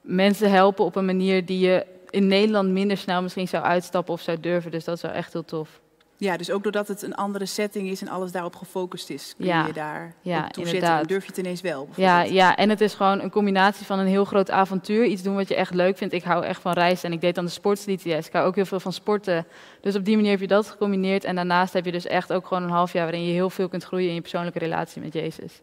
mensen 0.01 0.51
helpen 0.51 0.85
op 0.85 0.97
een 0.97 1.05
manier 1.05 1.47
die 1.47 1.59
je 1.59 1.87
in 2.13 2.27
Nederland 2.27 2.69
minder 2.69 2.97
snel 2.97 3.23
misschien 3.23 3.49
zou 3.49 3.65
uitstappen 3.65 4.15
of 4.15 4.21
zou 4.21 4.41
durven. 4.41 4.71
Dus 4.71 4.85
dat 4.85 4.97
is 4.97 5.03
wel 5.03 5.11
echt 5.11 5.33
heel 5.33 5.45
tof. 5.45 5.81
Ja, 6.17 6.37
dus 6.37 6.51
ook 6.51 6.63
doordat 6.63 6.89
het 6.89 7.03
een 7.03 7.15
andere 7.15 7.47
setting 7.47 7.89
is 7.89 8.01
en 8.01 8.09
alles 8.09 8.33
daarop 8.33 8.57
gefocust 8.57 9.11
is, 9.11 9.35
kun 9.37 9.47
je 9.47 9.73
daar 9.73 10.15
ja, 10.21 10.49
toe 10.49 10.65
inderdaad. 10.65 11.01
En 11.01 11.07
durf 11.07 11.23
je 11.23 11.29
het 11.29 11.39
ineens 11.39 11.61
wel. 11.61 11.89
Ja, 11.95 12.23
ja, 12.23 12.57
en 12.57 12.69
het 12.69 12.81
is 12.81 12.95
gewoon 12.95 13.21
een 13.21 13.31
combinatie 13.31 13.87
van 13.87 13.99
een 13.99 14.07
heel 14.07 14.25
groot 14.25 14.51
avontuur, 14.51 15.05
iets 15.05 15.23
doen 15.23 15.35
wat 15.35 15.49
je 15.49 15.55
echt 15.55 15.75
leuk 15.75 15.97
vindt. 15.97 16.15
Ik 16.15 16.23
hou 16.23 16.45
echt 16.45 16.61
van 16.61 16.73
reizen 16.73 17.09
en 17.09 17.13
ik 17.13 17.21
deed 17.21 17.35
dan 17.35 17.45
de 17.45 17.51
sports-DTS. 17.51 18.27
Ik 18.27 18.33
hou 18.33 18.47
ook 18.47 18.55
heel 18.55 18.65
veel 18.65 18.81
van 18.81 18.93
sporten. 18.93 19.47
Dus 19.81 19.97
op 19.97 20.05
die 20.05 20.17
manier 20.17 20.31
heb 20.31 20.41
je 20.41 20.47
dat 20.47 20.71
gecombineerd. 20.71 21.25
En 21.25 21.35
daarnaast 21.35 21.73
heb 21.73 21.85
je 21.85 21.93
dus 21.93 22.07
echt 22.07 22.33
ook 22.33 22.47
gewoon 22.47 22.63
een 22.63 22.71
half 22.71 22.93
jaar 22.93 23.05
waarin 23.05 23.25
je 23.25 23.33
heel 23.33 23.51
veel 23.51 23.69
kunt 23.69 23.85
groeien 23.85 24.09
in 24.09 24.15
je 24.15 24.21
persoonlijke 24.21 24.59
relatie 24.59 25.03
met 25.03 25.13
Jezus. 25.13 25.61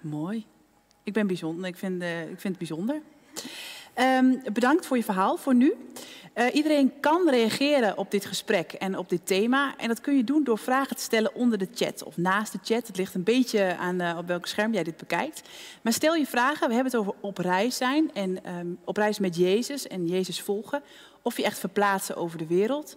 Mooi. 0.00 0.46
Ik 1.02 1.12
ben 1.12 1.26
bijzonder. 1.26 1.66
Ik 1.66 1.76
vind, 1.76 2.02
uh, 2.02 2.20
ik 2.20 2.40
vind 2.40 2.42
het 2.42 2.58
bijzonder. 2.58 3.02
Um, 3.96 4.42
bedankt 4.52 4.86
voor 4.86 4.96
je 4.96 5.04
verhaal 5.04 5.36
voor 5.36 5.54
nu. 5.54 5.74
Uh, 6.34 6.54
iedereen 6.54 6.92
kan 7.00 7.28
reageren 7.28 7.98
op 7.98 8.10
dit 8.10 8.24
gesprek 8.24 8.72
en 8.72 8.98
op 8.98 9.08
dit 9.08 9.26
thema. 9.26 9.76
En 9.76 9.88
dat 9.88 10.00
kun 10.00 10.16
je 10.16 10.24
doen 10.24 10.44
door 10.44 10.58
vragen 10.58 10.96
te 10.96 11.02
stellen 11.02 11.34
onder 11.34 11.58
de 11.58 11.68
chat 11.74 12.02
of 12.02 12.16
naast 12.16 12.52
de 12.52 12.58
chat. 12.62 12.86
Het 12.86 12.96
ligt 12.96 13.14
een 13.14 13.22
beetje 13.22 13.76
aan 13.76 14.00
uh, 14.02 14.16
op 14.18 14.26
welk 14.26 14.46
scherm 14.46 14.72
jij 14.72 14.82
dit 14.82 14.96
bekijkt. 14.96 15.48
Maar 15.82 15.92
stel 15.92 16.14
je 16.14 16.26
vragen. 16.26 16.68
We 16.68 16.74
hebben 16.74 16.92
het 16.92 17.00
over 17.00 17.14
op 17.20 17.38
reis 17.38 17.76
zijn 17.76 18.10
en 18.14 18.56
um, 18.58 18.78
op 18.84 18.96
reis 18.96 19.18
met 19.18 19.36
Jezus 19.36 19.86
en 19.86 20.06
Jezus 20.06 20.40
volgen. 20.40 20.82
Of 21.22 21.36
je 21.36 21.44
echt 21.44 21.58
verplaatsen 21.58 22.16
over 22.16 22.38
de 22.38 22.46
wereld. 22.46 22.96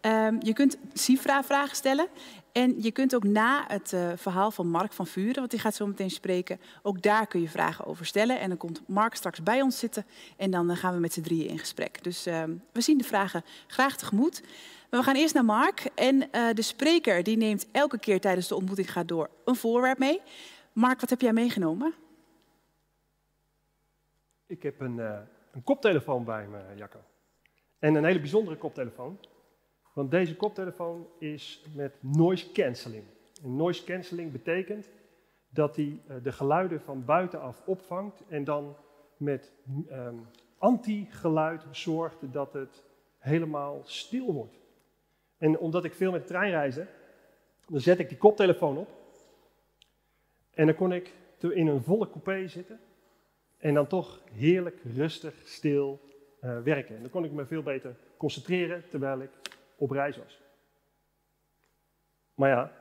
Um, 0.00 0.38
je 0.42 0.52
kunt 0.52 0.76
Sifra-vragen 0.92 1.76
stellen. 1.76 2.06
En 2.54 2.82
je 2.82 2.90
kunt 2.90 3.14
ook 3.14 3.24
na 3.24 3.64
het 3.68 3.92
uh, 3.92 4.12
verhaal 4.16 4.50
van 4.50 4.68
Mark 4.68 4.92
van 4.92 5.06
Vuren, 5.06 5.34
want 5.34 5.50
die 5.50 5.60
gaat 5.60 5.74
zo 5.74 5.86
meteen 5.86 6.10
spreken, 6.10 6.60
ook 6.82 7.02
daar 7.02 7.26
kun 7.26 7.40
je 7.40 7.48
vragen 7.48 7.84
over 7.84 8.06
stellen. 8.06 8.40
En 8.40 8.48
dan 8.48 8.58
komt 8.58 8.88
Mark 8.88 9.14
straks 9.14 9.42
bij 9.42 9.62
ons 9.62 9.78
zitten 9.78 10.06
en 10.36 10.50
dan 10.50 10.70
uh, 10.70 10.76
gaan 10.76 10.94
we 10.94 11.00
met 11.00 11.12
z'n 11.12 11.20
drieën 11.20 11.48
in 11.48 11.58
gesprek. 11.58 12.04
Dus 12.04 12.26
uh, 12.26 12.42
we 12.72 12.80
zien 12.80 12.98
de 12.98 13.04
vragen 13.04 13.44
graag 13.66 13.96
tegemoet. 13.96 14.42
Maar 14.90 15.00
we 15.00 15.06
gaan 15.06 15.14
eerst 15.14 15.34
naar 15.34 15.44
Mark 15.44 15.90
en 15.94 16.30
eh, 16.30 16.54
de 16.54 16.62
spreker 16.62 17.22
die 17.22 17.36
neemt 17.36 17.66
elke 17.72 17.98
keer 17.98 18.20
tijdens 18.20 18.48
de 18.48 18.54
ontmoeting 18.54 18.92
gaat 18.92 19.08
door 19.08 19.30
een 19.44 19.56
voorwerp 19.56 19.98
mee. 19.98 20.20
Mark, 20.72 21.00
wat 21.00 21.10
heb 21.10 21.20
jij 21.20 21.32
meegenomen? 21.32 21.94
Ik 24.46 24.62
heb 24.62 24.80
een, 24.80 24.98
een 25.52 25.62
koptelefoon 25.64 26.24
bij 26.24 26.46
me, 26.46 26.60
Jacco. 26.76 26.98
En 27.78 27.94
een 27.94 28.04
hele 28.04 28.20
bijzondere 28.20 28.56
koptelefoon. 28.56 29.18
Want 29.94 30.10
deze 30.10 30.36
koptelefoon 30.36 31.06
is 31.18 31.64
met 31.74 31.96
noise 32.00 32.52
cancelling. 32.52 33.04
En 33.42 33.56
noise 33.56 33.84
cancelling 33.84 34.32
betekent 34.32 34.88
dat 35.48 35.76
hij 35.76 36.00
eh, 36.06 36.16
de 36.22 36.32
geluiden 36.32 36.80
van 36.80 37.04
buitenaf 37.04 37.62
opvangt 37.66 38.22
en 38.28 38.44
dan 38.44 38.76
met 39.16 39.52
um, 39.90 40.26
anti-geluid 40.58 41.64
zorgt 41.70 42.32
dat 42.32 42.52
het 42.52 42.84
helemaal 43.18 43.80
stil 43.84 44.32
wordt. 44.32 44.60
En 45.38 45.58
omdat 45.58 45.84
ik 45.84 45.94
veel 45.94 46.10
met 46.10 46.20
de 46.20 46.26
trein 46.26 46.50
reisde, 46.50 46.86
dan 47.66 47.80
zet 47.80 47.98
ik 47.98 48.08
die 48.08 48.18
koptelefoon 48.18 48.76
op. 48.76 48.88
En 50.50 50.66
dan 50.66 50.74
kon 50.74 50.92
ik 50.92 51.12
in 51.38 51.66
een 51.66 51.82
volle 51.82 52.10
coupé 52.10 52.48
zitten. 52.48 52.80
En 53.58 53.74
dan 53.74 53.86
toch 53.86 54.20
heerlijk, 54.32 54.80
rustig, 54.94 55.34
stil 55.44 56.00
eh, 56.40 56.62
werken. 56.62 56.96
En 56.96 57.00
dan 57.00 57.10
kon 57.10 57.24
ik 57.24 57.32
me 57.32 57.46
veel 57.46 57.62
beter 57.62 57.96
concentreren 58.16 58.88
terwijl 58.88 59.20
ik 59.20 59.30
op 59.76 59.90
reis 59.90 60.16
was. 60.16 60.42
Maar 62.34 62.48
ja, 62.48 62.72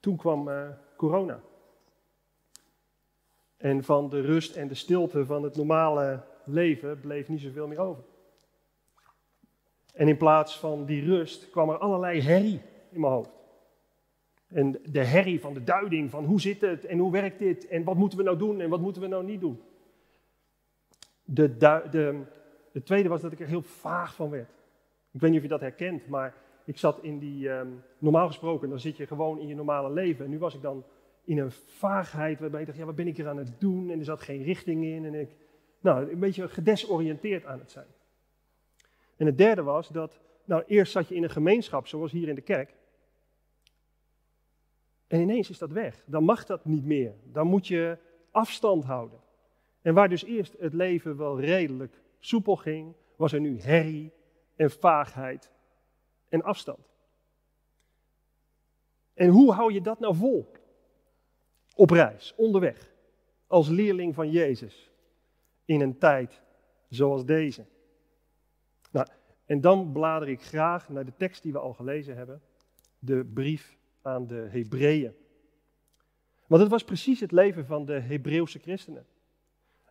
toen 0.00 0.16
kwam 0.16 0.48
uh, 0.48 0.68
corona. 0.96 1.40
En 3.56 3.84
van 3.84 4.08
de 4.08 4.20
rust 4.20 4.56
en 4.56 4.68
de 4.68 4.74
stilte 4.74 5.26
van 5.26 5.42
het 5.42 5.56
normale 5.56 6.22
leven 6.44 7.00
bleef 7.00 7.28
niet 7.28 7.40
zoveel 7.40 7.66
meer 7.66 7.78
over. 7.78 8.04
En 9.92 10.08
in 10.08 10.16
plaats 10.16 10.58
van 10.58 10.84
die 10.84 11.04
rust 11.04 11.50
kwam 11.50 11.70
er 11.70 11.78
allerlei 11.78 12.20
herrie 12.20 12.62
in 12.90 13.00
mijn 13.00 13.12
hoofd. 13.12 13.30
En 14.48 14.80
de 14.84 15.04
herrie 15.04 15.40
van 15.40 15.54
de 15.54 15.64
duiding 15.64 16.10
van 16.10 16.24
hoe 16.24 16.40
zit 16.40 16.60
het 16.60 16.84
en 16.84 16.98
hoe 16.98 17.12
werkt 17.12 17.38
dit 17.38 17.66
en 17.66 17.84
wat 17.84 17.96
moeten 17.96 18.18
we 18.18 18.24
nou 18.24 18.38
doen 18.38 18.60
en 18.60 18.68
wat 18.68 18.80
moeten 18.80 19.02
we 19.02 19.08
nou 19.08 19.24
niet 19.24 19.40
doen. 19.40 19.62
De, 21.24 21.56
de, 21.56 22.22
de 22.72 22.82
tweede 22.82 23.08
was 23.08 23.20
dat 23.20 23.32
ik 23.32 23.40
er 23.40 23.46
heel 23.46 23.62
vaag 23.62 24.14
van 24.14 24.30
werd. 24.30 24.59
Ik 25.12 25.20
weet 25.20 25.30
niet 25.30 25.38
of 25.38 25.44
je 25.44 25.50
dat 25.50 25.60
herkent, 25.60 26.08
maar 26.08 26.34
ik 26.64 26.78
zat 26.78 27.02
in 27.02 27.18
die, 27.18 27.48
um, 27.48 27.82
normaal 27.98 28.26
gesproken, 28.26 28.68
dan 28.68 28.80
zit 28.80 28.96
je 28.96 29.06
gewoon 29.06 29.38
in 29.38 29.46
je 29.46 29.54
normale 29.54 29.92
leven. 29.92 30.24
En 30.24 30.30
nu 30.30 30.38
was 30.38 30.54
ik 30.54 30.62
dan 30.62 30.84
in 31.24 31.38
een 31.38 31.50
vaagheid 31.50 32.40
waarbij 32.40 32.60
ik 32.60 32.66
dacht, 32.66 32.78
ja, 32.78 32.84
wat 32.84 32.94
ben 32.94 33.06
ik 33.06 33.16
hier 33.16 33.28
aan 33.28 33.36
het 33.36 33.60
doen? 33.60 33.90
En 33.90 33.98
er 33.98 34.04
zat 34.04 34.20
geen 34.20 34.42
richting 34.42 34.84
in. 34.84 35.04
En 35.04 35.14
ik, 35.14 35.36
nou, 35.80 36.10
een 36.10 36.18
beetje 36.18 36.48
gedesoriënteerd 36.48 37.44
aan 37.44 37.58
het 37.58 37.70
zijn. 37.70 37.86
En 39.16 39.26
het 39.26 39.38
derde 39.38 39.62
was 39.62 39.88
dat, 39.88 40.20
nou, 40.44 40.62
eerst 40.66 40.92
zat 40.92 41.08
je 41.08 41.14
in 41.14 41.22
een 41.22 41.30
gemeenschap, 41.30 41.86
zoals 41.86 42.12
hier 42.12 42.28
in 42.28 42.34
de 42.34 42.40
kerk. 42.40 42.74
En 45.06 45.20
ineens 45.20 45.50
is 45.50 45.58
dat 45.58 45.70
weg. 45.70 46.02
Dan 46.06 46.24
mag 46.24 46.46
dat 46.46 46.64
niet 46.64 46.84
meer. 46.84 47.14
Dan 47.24 47.46
moet 47.46 47.66
je 47.66 47.98
afstand 48.30 48.84
houden. 48.84 49.20
En 49.82 49.94
waar 49.94 50.08
dus 50.08 50.24
eerst 50.24 50.56
het 50.58 50.72
leven 50.72 51.16
wel 51.16 51.40
redelijk 51.40 52.00
soepel 52.18 52.56
ging, 52.56 52.94
was 53.16 53.32
er 53.32 53.40
nu 53.40 53.60
herrie 53.60 54.12
en 54.60 54.70
vaagheid 54.70 55.50
en 56.28 56.42
afstand. 56.42 56.88
En 59.14 59.28
hoe 59.28 59.52
hou 59.52 59.72
je 59.72 59.80
dat 59.80 60.00
nou 60.00 60.14
vol? 60.16 60.52
Op 61.74 61.90
reis, 61.90 62.34
onderweg, 62.36 62.92
als 63.46 63.68
leerling 63.68 64.14
van 64.14 64.30
Jezus, 64.30 64.90
in 65.64 65.80
een 65.80 65.98
tijd 65.98 66.42
zoals 66.88 67.24
deze. 67.24 67.64
Nou, 68.90 69.06
en 69.44 69.60
dan 69.60 69.92
blader 69.92 70.28
ik 70.28 70.42
graag 70.42 70.88
naar 70.88 71.04
de 71.04 71.16
tekst 71.16 71.42
die 71.42 71.52
we 71.52 71.58
al 71.58 71.72
gelezen 71.72 72.16
hebben, 72.16 72.42
de 72.98 73.24
brief 73.24 73.76
aan 74.02 74.26
de 74.26 74.48
Hebreeën. 74.50 75.14
Want 76.46 76.62
het 76.62 76.70
was 76.70 76.84
precies 76.84 77.20
het 77.20 77.32
leven 77.32 77.66
van 77.66 77.84
de 77.84 78.00
Hebreeuwse 78.00 78.58
christenen. 78.58 79.06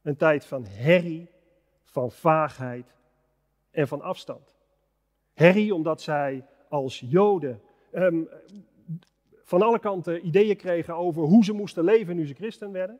Een 0.02 0.18
tijd 0.18 0.46
van 0.46 0.66
herrie, 0.66 1.30
van 1.84 2.12
vaagheid 2.12 2.94
en 3.72 3.88
van 3.88 4.02
afstand. 4.02 4.59
Herrie 5.40 5.74
omdat 5.74 6.02
zij 6.02 6.46
als 6.70 7.00
Joden 7.00 7.62
um, 7.94 8.30
van 9.44 9.62
alle 9.62 9.80
kanten 9.80 10.26
ideeën 10.26 10.58
kregen 10.58 10.96
over 10.96 11.24
hoe 11.24 11.44
ze 11.44 11.54
moesten 11.54 11.84
leven 11.84 12.16
nu 12.16 12.28
ze 12.28 12.34
christen 12.34 12.72
werden. 12.72 13.00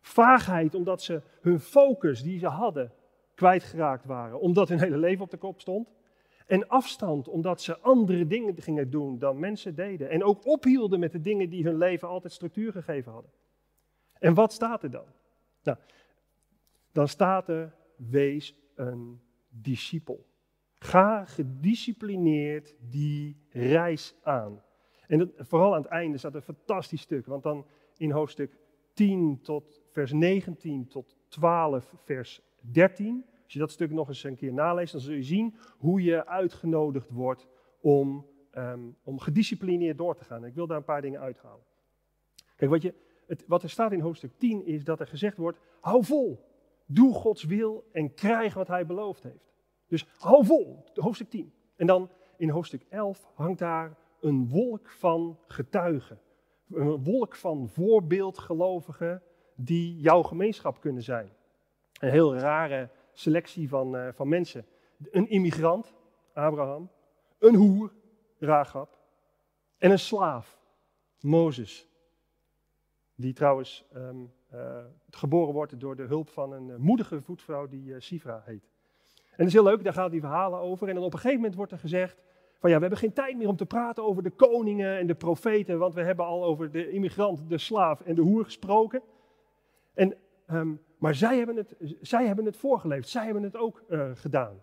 Vaagheid 0.00 0.74
omdat 0.74 1.02
ze 1.02 1.22
hun 1.40 1.60
focus 1.60 2.22
die 2.22 2.38
ze 2.38 2.46
hadden 2.46 2.92
kwijtgeraakt 3.34 4.04
waren, 4.04 4.40
omdat 4.40 4.68
hun 4.68 4.78
hele 4.78 4.96
leven 4.96 5.24
op 5.24 5.30
de 5.30 5.36
kop 5.36 5.60
stond. 5.60 5.92
En 6.46 6.68
afstand 6.68 7.28
omdat 7.28 7.62
ze 7.62 7.78
andere 7.78 8.26
dingen 8.26 8.62
gingen 8.62 8.90
doen 8.90 9.18
dan 9.18 9.38
mensen 9.38 9.74
deden. 9.74 10.10
En 10.10 10.24
ook 10.24 10.46
ophielden 10.46 11.00
met 11.00 11.12
de 11.12 11.20
dingen 11.20 11.48
die 11.48 11.64
hun 11.64 11.76
leven 11.76 12.08
altijd 12.08 12.32
structuur 12.32 12.72
gegeven 12.72 13.12
hadden. 13.12 13.30
En 14.18 14.34
wat 14.34 14.52
staat 14.52 14.82
er 14.82 14.90
dan? 14.90 15.06
Nou, 15.62 15.78
dan 16.92 17.08
staat 17.08 17.48
er: 17.48 17.74
wees 17.96 18.54
een 18.74 19.20
discipel. 19.48 20.30
Ga 20.82 21.24
gedisciplineerd 21.24 22.74
die 22.90 23.36
reis 23.50 24.14
aan. 24.22 24.62
En 25.06 25.32
vooral 25.36 25.74
aan 25.74 25.82
het 25.82 25.90
einde 25.90 26.18
staat 26.18 26.34
een 26.34 26.42
fantastisch 26.42 27.00
stuk, 27.00 27.26
want 27.26 27.42
dan 27.42 27.66
in 27.96 28.10
hoofdstuk 28.10 28.58
10 28.92 29.40
tot 29.42 29.82
vers 29.90 30.12
19 30.12 30.86
tot 30.86 31.16
12 31.28 31.94
vers 32.04 32.40
13, 32.60 33.24
als 33.44 33.52
je 33.52 33.58
dat 33.58 33.70
stuk 33.70 33.90
nog 33.90 34.08
eens 34.08 34.24
een 34.24 34.36
keer 34.36 34.52
naleest, 34.52 34.92
dan 34.92 35.00
zul 35.00 35.14
je 35.14 35.22
zien 35.22 35.54
hoe 35.78 36.02
je 36.02 36.26
uitgenodigd 36.26 37.10
wordt 37.10 37.46
om, 37.80 38.26
um, 38.54 38.96
om 39.02 39.18
gedisciplineerd 39.18 39.98
door 39.98 40.16
te 40.16 40.24
gaan. 40.24 40.44
ik 40.44 40.54
wil 40.54 40.66
daar 40.66 40.76
een 40.76 40.84
paar 40.84 41.02
dingen 41.02 41.20
uithalen. 41.20 41.64
Kijk, 42.56 42.70
wat, 42.70 42.82
je, 42.82 42.94
het, 43.26 43.44
wat 43.46 43.62
er 43.62 43.70
staat 43.70 43.92
in 43.92 44.00
hoofdstuk 44.00 44.32
10 44.36 44.66
is 44.66 44.84
dat 44.84 45.00
er 45.00 45.06
gezegd 45.06 45.36
wordt, 45.36 45.58
hou 45.80 46.04
vol, 46.04 46.44
doe 46.86 47.14
Gods 47.14 47.44
wil 47.44 47.88
en 47.92 48.14
krijg 48.14 48.54
wat 48.54 48.68
hij 48.68 48.86
beloofd 48.86 49.22
heeft. 49.22 49.51
Dus 49.92 50.06
hou 50.18 50.44
vol, 50.44 50.84
hoofdstuk 50.94 51.30
10. 51.30 51.52
En 51.76 51.86
dan 51.86 52.10
in 52.36 52.48
hoofdstuk 52.48 52.86
11 52.88 53.30
hangt 53.34 53.58
daar 53.58 53.96
een 54.20 54.48
wolk 54.48 54.90
van 54.90 55.38
getuigen. 55.46 56.20
Een 56.70 57.04
wolk 57.04 57.36
van 57.36 57.68
voorbeeldgelovigen 57.68 59.22
die 59.54 60.00
jouw 60.00 60.22
gemeenschap 60.22 60.80
kunnen 60.80 61.02
zijn. 61.02 61.32
Een 62.00 62.10
heel 62.10 62.36
rare 62.36 62.88
selectie 63.12 63.68
van, 63.68 63.96
uh, 63.96 64.08
van 64.12 64.28
mensen. 64.28 64.66
Een 65.10 65.28
immigrant, 65.28 65.94
Abraham. 66.32 66.90
Een 67.38 67.54
hoer, 67.54 67.92
Rahab. 68.38 68.98
En 69.78 69.90
een 69.90 69.98
slaaf, 69.98 70.58
Mozes. 71.20 71.88
Die 73.14 73.32
trouwens 73.32 73.84
um, 73.94 74.32
uh, 74.54 74.84
geboren 75.10 75.54
wordt 75.54 75.80
door 75.80 75.96
de 75.96 76.06
hulp 76.06 76.28
van 76.28 76.52
een 76.52 76.80
moedige 76.80 77.22
voetvrouw 77.22 77.68
die 77.68 77.84
uh, 77.84 78.00
Sifra 78.00 78.42
heet. 78.44 78.71
En 79.32 79.38
dat 79.38 79.46
is 79.46 79.52
heel 79.52 79.62
leuk, 79.62 79.84
daar 79.84 79.92
gaan 79.92 80.10
die 80.10 80.20
verhalen 80.20 80.58
over. 80.58 80.88
En 80.88 80.94
dan 80.94 81.04
op 81.04 81.12
een 81.12 81.18
gegeven 81.18 81.40
moment 81.40 81.56
wordt 81.56 81.72
er 81.72 81.78
gezegd: 81.78 82.22
van 82.58 82.70
ja, 82.70 82.76
we 82.76 82.82
hebben 82.82 82.98
geen 82.98 83.12
tijd 83.12 83.36
meer 83.36 83.48
om 83.48 83.56
te 83.56 83.66
praten 83.66 84.04
over 84.04 84.22
de 84.22 84.30
koningen 84.30 84.98
en 84.98 85.06
de 85.06 85.14
profeten, 85.14 85.78
want 85.78 85.94
we 85.94 86.02
hebben 86.02 86.24
al 86.24 86.44
over 86.44 86.70
de 86.70 86.90
immigrant, 86.90 87.48
de 87.48 87.58
slaaf 87.58 88.00
en 88.00 88.14
de 88.14 88.20
hoer 88.20 88.44
gesproken. 88.44 89.02
En, 89.94 90.16
um, 90.50 90.80
maar 90.98 91.14
zij 91.14 91.36
hebben, 91.36 91.56
het, 91.56 91.76
zij 92.00 92.26
hebben 92.26 92.44
het 92.44 92.56
voorgeleefd, 92.56 93.08
zij 93.08 93.24
hebben 93.24 93.42
het 93.42 93.56
ook 93.56 93.82
uh, 93.88 94.10
gedaan. 94.14 94.62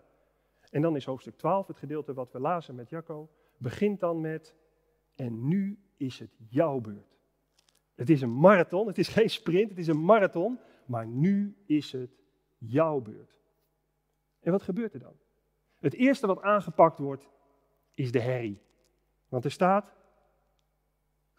En 0.70 0.82
dan 0.82 0.96
is 0.96 1.04
hoofdstuk 1.04 1.36
12, 1.36 1.66
het 1.66 1.76
gedeelte 1.76 2.14
wat 2.14 2.32
we 2.32 2.40
lazen 2.40 2.74
met 2.74 2.90
Jacco, 2.90 3.28
begint 3.56 4.00
dan 4.00 4.20
met, 4.20 4.54
en 5.14 5.48
nu 5.48 5.78
is 5.96 6.18
het 6.18 6.36
jouw 6.48 6.80
beurt. 6.80 7.18
Het 7.94 8.10
is 8.10 8.20
een 8.20 8.38
marathon, 8.38 8.86
het 8.86 8.98
is 8.98 9.08
geen 9.08 9.30
sprint, 9.30 9.70
het 9.70 9.78
is 9.78 9.88
een 9.88 10.04
marathon, 10.04 10.58
maar 10.86 11.06
nu 11.06 11.56
is 11.66 11.92
het 11.92 12.10
jouw 12.58 13.00
beurt. 13.00 13.39
En 14.40 14.52
wat 14.52 14.62
gebeurt 14.62 14.94
er 14.94 15.00
dan? 15.00 15.16
Het 15.78 15.94
eerste 15.94 16.26
wat 16.26 16.42
aangepakt 16.42 16.98
wordt, 16.98 17.28
is 17.94 18.12
de 18.12 18.20
herrie. 18.20 18.60
Want 19.28 19.44
er 19.44 19.50
staat, 19.50 19.94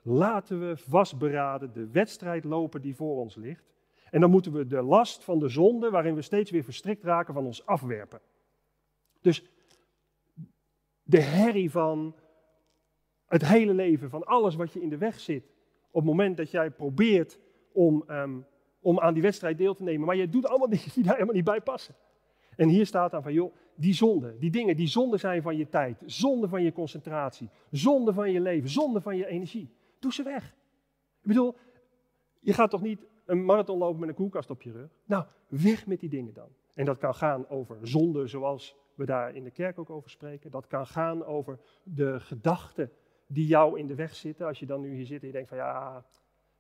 laten 0.02 0.68
we 0.68 0.78
vastberaden 0.78 1.74
de 1.74 1.88
wedstrijd 1.88 2.44
lopen 2.44 2.82
die 2.82 2.96
voor 2.96 3.18
ons 3.18 3.36
ligt. 3.36 3.72
En 4.10 4.22
dan 4.22 4.30
moeten 4.30 4.52
we 4.52 4.68
de 4.68 4.82
last 4.82 5.24
van 5.24 5.40
de 5.40 5.50
zonde, 5.50 5.90
waarin 5.90 6.16
we 6.16 6.22
steeds 6.22 6.52
weer 6.52 6.64
verstrikt 6.64 7.04
raken, 7.04 7.34
van 7.34 7.46
ons 7.46 7.66
afwerpen. 7.66 8.22
Dus 9.22 9.46
de 11.04 11.22
herrie 11.22 11.72
van 11.72 12.16
het 13.26 13.46
hele 13.46 13.74
leven, 13.74 14.10
van 14.10 14.24
alles 14.24 14.56
wat 14.56 14.74
je 14.74 14.82
in 14.82 14.90
de 14.90 14.98
weg 14.98 15.20
zit, 15.20 15.44
op 15.88 16.02
het 16.02 16.10
moment 16.10 16.38
dat 16.38 16.52
jij 16.52 16.72
probeert 16.72 17.40
om, 17.72 18.04
um, 18.08 18.46
om 18.80 19.00
aan 19.00 19.14
die 19.14 19.24
wedstrijd 19.24 19.58
deel 19.58 19.74
te 19.74 19.84
nemen, 19.84 20.06
maar 20.06 20.16
je 20.16 20.30
doet 20.30 20.46
allemaal 20.46 20.70
dingen 20.76 20.94
die 20.94 21.04
daar 21.04 21.14
helemaal 21.14 21.36
niet 21.36 21.44
bij 21.44 21.62
passen. 21.62 21.96
En 22.62 22.68
hier 22.68 22.86
staat 22.86 23.12
dan 23.12 23.24
van, 23.24 23.34
joh, 23.34 23.54
die 23.76 23.94
zonde, 23.94 24.38
die 24.38 24.52
dingen 24.52 24.76
die 24.76 24.88
zonde 24.88 25.18
zijn 25.18 25.42
van 25.42 25.58
je 25.58 25.70
tijd, 25.70 26.04
zonde 26.06 26.48
van 26.48 26.64
je 26.64 26.72
concentratie, 26.72 27.50
zonde 27.72 28.14
van 28.14 28.32
je 28.32 28.40
leven, 28.40 28.70
zonde 28.70 29.02
van 29.02 29.18
je 29.18 29.28
energie, 29.28 29.70
doe 30.00 30.14
ze 30.14 30.24
weg. 30.24 30.46
Ik 31.22 31.28
bedoel, 31.28 31.56
je 32.40 32.54
gaat 32.54 32.70
toch 32.70 32.82
niet 32.82 33.06
een 33.26 33.46
marathon 33.46 33.78
lopen 33.78 34.00
met 34.00 34.10
een 34.10 34.16
koelkast 34.16 34.50
op 34.50 34.62
je 34.62 34.72
rug? 34.72 34.90
Nou, 35.06 35.26
weg 35.48 35.88
met 35.88 36.00
die 36.00 36.10
dingen 36.10 36.34
dan. 36.34 36.48
En 36.74 36.86
dat 36.86 36.98
kan 36.98 37.16
gaan 37.16 37.50
over 37.50 37.78
zonde 37.82 38.28
zoals 38.28 38.76
we 38.96 39.06
daar 39.06 39.36
in 39.36 39.44
de 39.44 39.52
kerk 39.52 39.80
ook 39.80 39.90
over 39.90 40.10
spreken. 40.10 40.52
Dat 40.52 40.68
kan 40.68 40.88
gaan 40.88 41.26
over 41.26 41.60
de 41.84 42.20
gedachten 42.20 42.92
die 43.28 43.48
jou 43.48 43.80
in 43.80 43.88
de 43.88 43.96
weg 43.96 44.16
zitten. 44.16 44.48
Als 44.48 44.60
je 44.60 44.66
dan 44.66 44.82
nu 44.82 44.96
hier 44.96 45.06
zit 45.06 45.22
en 45.22 45.28
je 45.28 45.34
denkt 45.34 45.50
van 45.50 45.58
ja, 45.58 46.06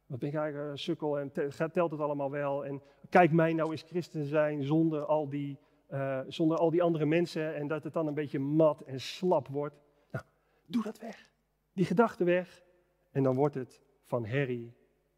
wat 0.06 0.20
ben 0.20 0.30
ik 0.30 0.36
eigenlijk 0.36 0.72
een 0.72 0.78
sukkel 0.78 1.20
en 1.20 1.32
telt 1.72 1.92
het 1.92 2.00
allemaal 2.00 2.32
wel. 2.32 2.66
En 2.66 2.82
kijk 3.10 3.32
mij 3.32 3.54
nou 3.54 3.72
eens 3.72 3.84
christen 3.88 4.26
zijn 4.26 4.64
zonder 4.64 5.06
al 5.06 5.30
die 5.30 5.58
uh, 5.92 6.20
zonder 6.28 6.58
al 6.58 6.70
die 6.70 6.84
andere 6.84 7.06
mensen 7.06 7.56
en 7.56 7.68
dat 7.68 7.84
het 7.84 7.94
dan 7.94 8.08
een 8.08 8.14
beetje 8.14 8.40
mat 8.40 8.82
en 8.82 9.02
slap 9.02 9.48
wordt. 9.48 9.76
Nou, 10.12 10.26
doe 10.66 10.84
dat 10.84 11.00
weg. 11.00 11.32
Die 11.74 11.86
gedachte 11.86 12.24
weg 12.24 12.64
en 13.12 13.24
dan 13.24 13.36
wordt 13.36 13.56
het 13.56 13.82
van 14.04 14.26
herrie, 14.26 14.74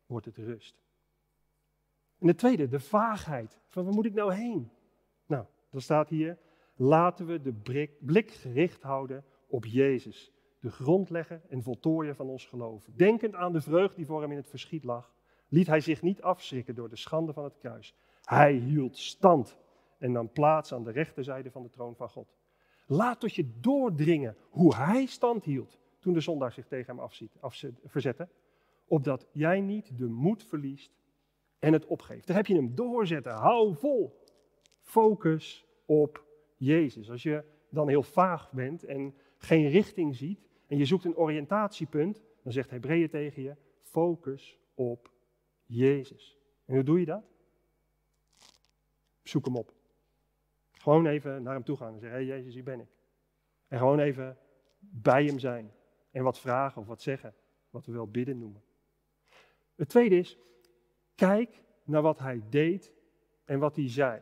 wordt 0.06 0.26
het 0.26 0.38
rust. 0.38 0.82
En 2.20 2.28
de 2.28 2.36
tweede, 2.36 2.68
de 2.68 2.80
vaagheid. 2.80 3.60
Van 3.68 3.84
waar 3.84 3.94
moet 3.94 4.06
ik 4.06 4.14
nou 4.14 4.34
heen? 4.34 4.72
Nou, 5.26 5.46
dan 5.70 5.82
staat 5.82 6.10
hier, 6.10 6.38
laten 6.76 7.26
we 7.26 7.42
de 7.42 7.54
blik 8.00 8.32
gericht 8.32 8.82
houden 8.82 9.26
op 9.48 9.66
Jezus, 9.66 10.32
de 10.60 10.72
grondlegger 10.72 11.42
en 11.50 11.64
voltooier 11.64 12.16
van 12.16 12.28
ons 12.28 12.46
geloof. 12.46 12.90
Denkend 12.96 13.36
aan 13.36 13.54
de 13.54 13.62
vreugde 13.62 13.96
die 13.96 14.06
voor 14.06 14.22
hem 14.22 14.32
in 14.32 14.38
het 14.38 14.50
verschiet 14.50 14.84
lag, 14.84 15.14
liet 15.48 15.68
hij 15.68 15.80
zich 15.80 16.02
niet 16.02 16.22
afschrikken 16.22 16.76
door 16.76 16.90
de 16.90 16.96
schande 16.96 17.34
van 17.34 17.44
het 17.44 17.58
kruis. 17.58 17.96
Hij 18.24 18.54
hield 18.54 18.98
stand 18.98 19.58
en 20.04 20.12
nam 20.12 20.32
plaats 20.32 20.74
aan 20.74 20.84
de 20.84 20.92
rechterzijde 20.92 21.52
van 21.52 21.64
de 21.64 21.70
troon 21.70 21.96
van 21.96 22.10
God. 22.10 22.36
Laat 22.86 23.20
tot 23.20 23.36
je 23.36 23.60
doordringen 23.60 24.38
hoe 24.50 24.76
hij 24.76 25.06
stand 25.06 25.44
hield 25.44 25.80
toen 26.00 26.14
de 26.14 26.20
zondaar 26.20 26.52
zich 26.52 26.68
tegen 26.68 26.96
hem 26.96 27.10
afzet, 27.40 27.80
verzette, 27.84 28.30
opdat 28.88 29.28
jij 29.32 29.62
niet 29.62 29.98
de 29.98 30.06
moed 30.06 30.44
verliest 30.44 30.92
en 31.60 31.74
het 31.74 31.86
opgeeft. 31.86 32.28
Daar 32.28 32.36
heb 32.36 32.46
je 32.46 32.56
hem 32.56 32.76
doorzetten. 32.76 33.34
Hou 33.34 33.76
vol. 33.76 34.24
Focus 34.80 35.66
op 35.86 36.24
Jezus. 36.58 37.12
Als 37.12 37.24
je 37.24 37.44
dan 37.70 37.88
heel 37.88 38.04
vaag 38.04 38.52
bent 38.52 38.84
en 38.84 39.16
geen 39.38 39.70
richting 39.70 40.16
ziet 40.16 40.48
en 40.68 40.78
je 40.78 40.86
zoekt 40.86 41.06
een 41.06 41.16
oriëntatiepunt, 41.16 42.22
dan 42.42 42.52
zegt 42.52 42.70
Hebreeën 42.70 43.10
tegen 43.10 43.44
je: 43.44 43.56
focus 43.82 44.60
op 44.74 45.12
Jezus. 45.66 46.38
En 46.66 46.74
hoe 46.74 46.84
doe 46.84 47.00
je 47.00 47.06
dat? 47.06 47.24
Zoek 49.22 49.46
hem 49.46 49.56
op. 49.56 49.82
Gewoon 50.84 51.06
even 51.06 51.44
naar 51.44 51.54
hem 51.54 51.64
toe 51.64 51.78
gaan 51.78 51.94
en 51.94 52.00
zeggen: 52.00 52.18
hey 52.18 52.28
Jezus, 52.28 52.54
hier 52.54 52.64
ben 52.64 52.80
ik. 52.80 52.90
En 53.68 53.78
gewoon 53.78 54.00
even 54.00 54.38
bij 54.80 55.26
hem 55.26 55.40
zijn. 55.40 55.72
En 56.12 56.24
wat 56.24 56.40
vragen 56.40 56.82
of 56.82 56.88
wat 56.88 57.02
zeggen. 57.02 57.34
Wat 57.70 57.86
we 57.86 57.92
wel 57.92 58.08
bidden 58.08 58.38
noemen. 58.38 58.64
Het 59.76 59.90
tweede 59.90 60.18
is: 60.18 60.38
kijk 61.16 61.64
naar 61.84 62.02
wat 62.02 62.20
hij 62.20 62.42
deed 62.50 62.94
en 63.46 63.60
wat 63.60 63.76
hij 63.76 63.90
zei. 63.90 64.22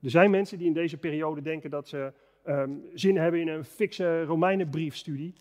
Er 0.00 0.10
zijn 0.10 0.30
mensen 0.30 0.58
die 0.58 0.66
in 0.66 0.72
deze 0.72 0.98
periode 0.98 1.42
denken 1.42 1.70
dat 1.70 1.88
ze 1.88 2.12
um, 2.44 2.84
zin 2.94 3.16
hebben 3.16 3.40
in 3.40 3.48
een 3.48 3.64
fikse 3.64 4.24
Romeinenbriefstudie. 4.24 5.34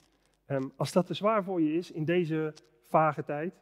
Um, 0.48 0.74
als 0.76 0.92
dat 0.92 1.06
te 1.06 1.14
zwaar 1.14 1.44
voor 1.44 1.62
je 1.62 1.74
is 1.74 1.92
in 1.92 2.06
deze 2.06 2.54
vage 2.84 3.24
tijd, 3.24 3.62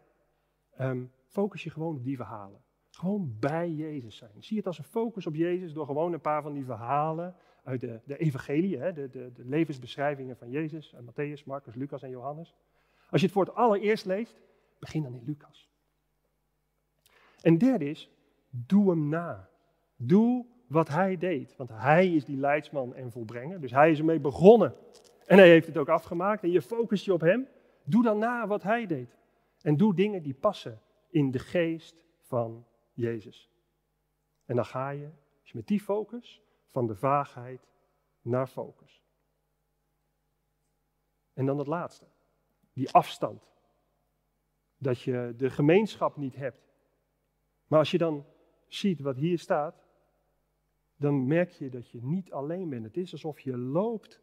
um, 0.80 1.12
focus 1.26 1.64
je 1.64 1.70
gewoon 1.70 1.96
op 1.96 2.04
die 2.04 2.16
verhalen. 2.16 2.65
Gewoon 2.96 3.36
bij 3.40 3.72
Jezus 3.72 4.18
zijn. 4.18 4.32
Zie 4.40 4.58
het 4.58 4.68
als 4.68 4.78
een 4.78 4.84
focus 4.84 5.28
op 5.28 5.36
Jezus 5.36 5.74
door 5.74 5.86
gewoon 5.86 6.14
een 6.14 6.22
paar 6.22 6.42
van 6.42 6.54
die 6.54 6.66
verhalen 6.66 7.36
uit 7.64 7.82
de, 7.82 8.00
de 8.04 8.18
evangelie, 8.18 8.78
hè, 8.78 8.94
de, 8.94 9.10
de, 9.10 9.32
de, 9.34 9.46
levensbeschrijvingen 9.46 10.38
van 10.38 10.50
Jezus, 10.50 10.94
en 10.94 11.06
Matthäus, 11.06 11.44
Marcus, 11.46 11.76
Lucas 11.76 12.04
en 12.04 12.10
Johannes. 12.10 12.56
Als 13.10 13.22
je 13.22 13.28
het 13.28 13.36
voor 13.36 13.46
het 13.46 13.56
allereerst 13.56 14.06
leest, 14.06 14.42
begin 14.80 15.04
dan 15.04 15.14
in 15.14 15.24
Lucas. 15.26 15.70
En 17.42 17.58
derde 17.58 17.90
is, 17.90 18.10
doe 18.50 18.90
hem 18.90 19.10
na. 19.10 19.50
Doe 19.96 20.46
wat 20.68 20.88
hij 20.88 21.18
deed. 21.18 21.56
Want 21.56 21.70
hij 21.74 22.14
is 22.14 22.26
die 22.26 22.38
leidsman 22.38 22.96
en 22.96 23.12
volbrenger. 23.12 23.62
Dus 23.62 23.72
hij 23.72 23.92
is 23.92 24.00
ermee 24.00 24.20
begonnen. 24.20 24.76
En 25.26 25.38
hij 25.38 25.50
heeft 25.50 25.68
het 25.68 25.78
ook 25.78 25.90
afgemaakt. 25.90 26.44
En 26.44 26.52
je 26.52 26.62
focust 26.62 27.06
je 27.06 27.14
op 27.14 27.22
hem. 27.22 27.48
Doe 27.84 28.04
dan 28.04 28.18
na 28.18 28.48
wat 28.48 28.64
hij 28.64 28.86
deed. 28.86 29.18
En 29.62 29.78
doe 29.78 29.96
dingen 29.96 30.24
die 30.24 30.34
passen 30.34 30.82
in 31.10 31.32
de 31.32 31.40
geest 31.40 32.06
van 32.20 32.66
Jezus. 32.96 33.50
En 34.46 34.56
dan 34.56 34.66
ga 34.66 34.90
je, 34.90 35.10
met 35.54 35.68
die 35.68 35.80
focus, 35.80 36.42
van 36.72 36.88
de 36.88 36.96
vaagheid 36.96 37.68
naar 38.22 38.48
focus. 38.48 39.04
En 41.34 41.46
dan 41.46 41.58
het 41.58 41.68
laatste, 41.68 42.06
die 42.74 42.92
afstand. 42.92 43.50
Dat 44.78 45.02
je 45.02 45.34
de 45.38 45.50
gemeenschap 45.50 46.18
niet 46.18 46.36
hebt. 46.36 46.62
Maar 47.68 47.80
als 47.80 47.92
je 47.92 47.98
dan 47.98 48.26
ziet 48.68 49.00
wat 49.00 49.16
hier 49.16 49.40
staat, 49.40 49.86
dan 50.96 51.28
merk 51.28 51.50
je 51.50 51.70
dat 51.70 51.90
je 51.90 52.04
niet 52.04 52.32
alleen 52.32 52.70
bent. 52.70 52.84
Het 52.84 52.98
is 52.98 53.12
alsof 53.12 53.40
je 53.40 53.58
loopt 53.58 54.20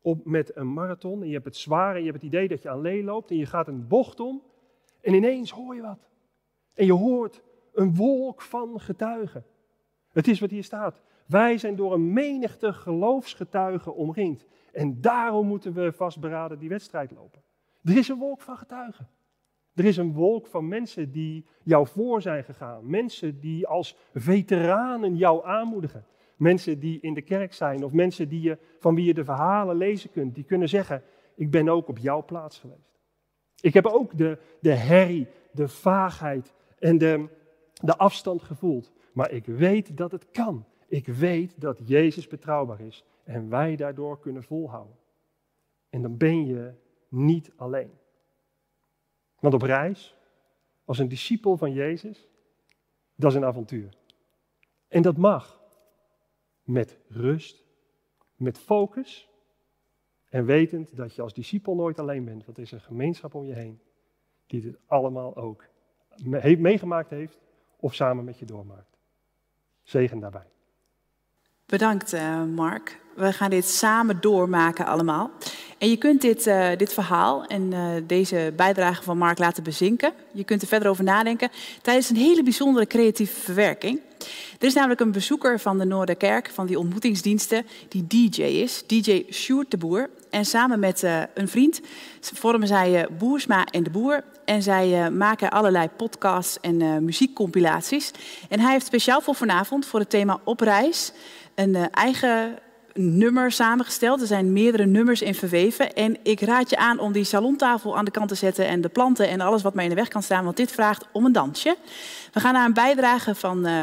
op, 0.00 0.24
met 0.24 0.56
een 0.56 0.72
marathon 0.72 1.20
en 1.22 1.26
je 1.26 1.32
hebt 1.32 1.44
het 1.44 1.56
zwaar 1.56 1.94
en 1.94 1.98
je 1.98 2.10
hebt 2.10 2.22
het 2.22 2.32
idee 2.32 2.48
dat 2.48 2.62
je 2.62 2.70
alleen 2.70 3.04
loopt 3.04 3.30
en 3.30 3.36
je 3.36 3.46
gaat 3.46 3.68
een 3.68 3.88
bocht 3.88 4.20
om 4.20 4.42
en 5.00 5.14
ineens 5.14 5.50
hoor 5.50 5.74
je 5.74 5.82
wat. 5.82 6.08
En 6.74 6.86
je 6.86 6.92
hoort 6.92 7.42
een 7.72 7.94
wolk 7.94 8.42
van 8.42 8.80
getuigen. 8.80 9.44
Het 10.12 10.28
is 10.28 10.40
wat 10.40 10.50
hier 10.50 10.64
staat. 10.64 11.02
Wij 11.26 11.58
zijn 11.58 11.76
door 11.76 11.92
een 11.92 12.12
menigte 12.12 12.72
geloofsgetuigen 12.72 13.94
omringd. 13.94 14.46
En 14.72 15.00
daarom 15.00 15.46
moeten 15.46 15.72
we 15.72 15.92
vastberaden 15.92 16.58
die 16.58 16.68
wedstrijd 16.68 17.10
lopen. 17.10 17.42
Er 17.84 17.96
is 17.96 18.08
een 18.08 18.18
wolk 18.18 18.40
van 18.40 18.56
getuigen. 18.56 19.08
Er 19.74 19.84
is 19.84 19.96
een 19.96 20.12
wolk 20.12 20.46
van 20.46 20.68
mensen 20.68 21.12
die 21.12 21.46
jou 21.62 21.86
voor 21.86 22.22
zijn 22.22 22.44
gegaan. 22.44 22.90
Mensen 22.90 23.40
die 23.40 23.66
als 23.66 23.96
veteranen 24.14 25.16
jou 25.16 25.46
aanmoedigen. 25.46 26.04
Mensen 26.36 26.78
die 26.78 27.00
in 27.00 27.14
de 27.14 27.22
kerk 27.22 27.52
zijn 27.52 27.84
of 27.84 27.92
mensen 27.92 28.28
die 28.28 28.40
je, 28.40 28.58
van 28.78 28.94
wie 28.94 29.04
je 29.04 29.14
de 29.14 29.24
verhalen 29.24 29.76
lezen 29.76 30.10
kunt. 30.10 30.34
Die 30.34 30.44
kunnen 30.44 30.68
zeggen, 30.68 31.02
ik 31.34 31.50
ben 31.50 31.68
ook 31.68 31.88
op 31.88 31.98
jouw 31.98 32.24
plaats 32.24 32.58
geweest. 32.58 33.00
Ik 33.60 33.74
heb 33.74 33.86
ook 33.86 34.18
de, 34.18 34.38
de 34.60 34.74
herrie, 34.74 35.26
de 35.52 35.68
vaagheid 35.68 36.52
en 36.78 36.98
de, 36.98 37.28
de 37.82 37.96
afstand 37.96 38.42
gevoeld. 38.42 38.92
Maar 39.12 39.30
ik 39.30 39.46
weet 39.46 39.96
dat 39.96 40.12
het 40.12 40.30
kan. 40.30 40.66
Ik 40.86 41.06
weet 41.06 41.60
dat 41.60 41.88
Jezus 41.88 42.26
betrouwbaar 42.26 42.80
is 42.80 43.04
en 43.24 43.48
wij 43.48 43.76
daardoor 43.76 44.20
kunnen 44.20 44.42
volhouden. 44.42 44.96
En 45.90 46.02
dan 46.02 46.16
ben 46.16 46.46
je 46.46 46.74
niet 47.08 47.52
alleen. 47.56 47.90
Want 49.38 49.54
op 49.54 49.62
reis, 49.62 50.16
als 50.84 50.98
een 50.98 51.08
discipel 51.08 51.56
van 51.56 51.72
Jezus, 51.72 52.28
dat 53.14 53.30
is 53.30 53.36
een 53.36 53.44
avontuur. 53.44 53.96
En 54.88 55.02
dat 55.02 55.16
mag. 55.16 55.60
Met 56.62 56.98
rust, 57.08 57.64
met 58.36 58.58
focus 58.58 59.28
en 60.28 60.44
wetend 60.44 60.96
dat 60.96 61.14
je 61.14 61.22
als 61.22 61.34
discipel 61.34 61.74
nooit 61.74 61.98
alleen 61.98 62.24
bent. 62.24 62.44
Want 62.44 62.56
er 62.56 62.62
is 62.62 62.72
een 62.72 62.80
gemeenschap 62.80 63.34
om 63.34 63.44
je 63.44 63.54
heen 63.54 63.80
die 64.46 64.60
dit 64.60 64.78
allemaal 64.86 65.36
ook 65.36 65.64
meegemaakt 66.58 67.10
heeft 67.10 67.38
of 67.82 67.94
samen 67.94 68.24
met 68.24 68.38
je 68.38 68.44
doormaakt. 68.44 68.96
Zegen 69.82 70.18
daarbij. 70.20 70.46
Bedankt, 71.66 72.14
uh, 72.14 72.44
Mark. 72.44 73.00
We 73.16 73.32
gaan 73.32 73.50
dit 73.50 73.68
samen 73.68 74.20
doormaken 74.20 74.86
allemaal. 74.86 75.30
En 75.78 75.90
je 75.90 75.96
kunt 75.96 76.20
dit, 76.20 76.46
uh, 76.46 76.76
dit 76.76 76.92
verhaal 76.92 77.44
en 77.46 77.72
uh, 77.72 77.90
deze 78.06 78.52
bijdrage 78.56 79.02
van 79.02 79.18
Mark 79.18 79.38
laten 79.38 79.62
bezinken. 79.62 80.12
Je 80.32 80.44
kunt 80.44 80.62
er 80.62 80.68
verder 80.68 80.88
over 80.88 81.04
nadenken 81.04 81.50
tijdens 81.82 82.10
een 82.10 82.16
hele 82.16 82.42
bijzondere 82.42 82.86
creatieve 82.86 83.40
verwerking. 83.40 84.00
Er 84.58 84.66
is 84.66 84.74
namelijk 84.74 85.00
een 85.00 85.12
bezoeker 85.12 85.60
van 85.60 85.78
de 85.78 85.84
Noorderkerk, 85.84 86.50
van 86.54 86.66
die 86.66 86.78
ontmoetingsdiensten, 86.78 87.66
die 87.88 88.06
DJ 88.06 88.42
is, 88.42 88.84
DJ 88.86 89.26
Sjoerd 89.30 89.70
de 89.70 89.76
Boer. 89.76 90.10
En 90.30 90.44
samen 90.44 90.78
met 90.78 91.02
uh, 91.02 91.22
een 91.34 91.48
vriend 91.48 91.80
vormen 92.20 92.68
zij 92.68 93.08
Boersma 93.18 93.64
en 93.64 93.82
de 93.82 93.90
Boer. 93.90 94.24
En 94.44 94.62
zij 94.62 95.10
maken 95.10 95.50
allerlei 95.50 95.88
podcasts 95.96 96.60
en 96.60 97.04
muziekcompilaties. 97.04 98.10
En 98.48 98.60
hij 98.60 98.72
heeft 98.72 98.86
speciaal 98.86 99.20
voor 99.20 99.34
vanavond, 99.34 99.86
voor 99.86 100.00
het 100.00 100.10
thema 100.10 100.40
Op 100.44 100.60
reis, 100.60 101.12
een 101.54 101.90
eigen 101.90 102.58
nummer 102.94 103.52
samengesteld. 103.52 104.20
Er 104.20 104.26
zijn 104.26 104.52
meerdere 104.52 104.86
nummers 104.86 105.22
in 105.22 105.34
verweven. 105.34 105.94
En 105.94 106.16
ik 106.22 106.40
raad 106.40 106.70
je 106.70 106.76
aan 106.76 106.98
om 106.98 107.12
die 107.12 107.24
salontafel 107.24 107.96
aan 107.96 108.04
de 108.04 108.10
kant 108.10 108.28
te 108.28 108.34
zetten 108.34 108.66
en 108.66 108.80
de 108.80 108.88
planten 108.88 109.28
en 109.28 109.40
alles 109.40 109.62
wat 109.62 109.74
mij 109.74 109.84
in 109.84 109.90
de 109.90 109.96
weg 109.96 110.08
kan 110.08 110.22
staan, 110.22 110.44
want 110.44 110.56
dit 110.56 110.72
vraagt 110.72 111.06
om 111.12 111.24
een 111.24 111.32
dansje. 111.32 111.76
We 112.32 112.40
gaan 112.40 112.52
naar 112.52 112.66
een 112.66 112.72
bijdrage 112.72 113.34
van 113.34 113.66
uh, 113.66 113.80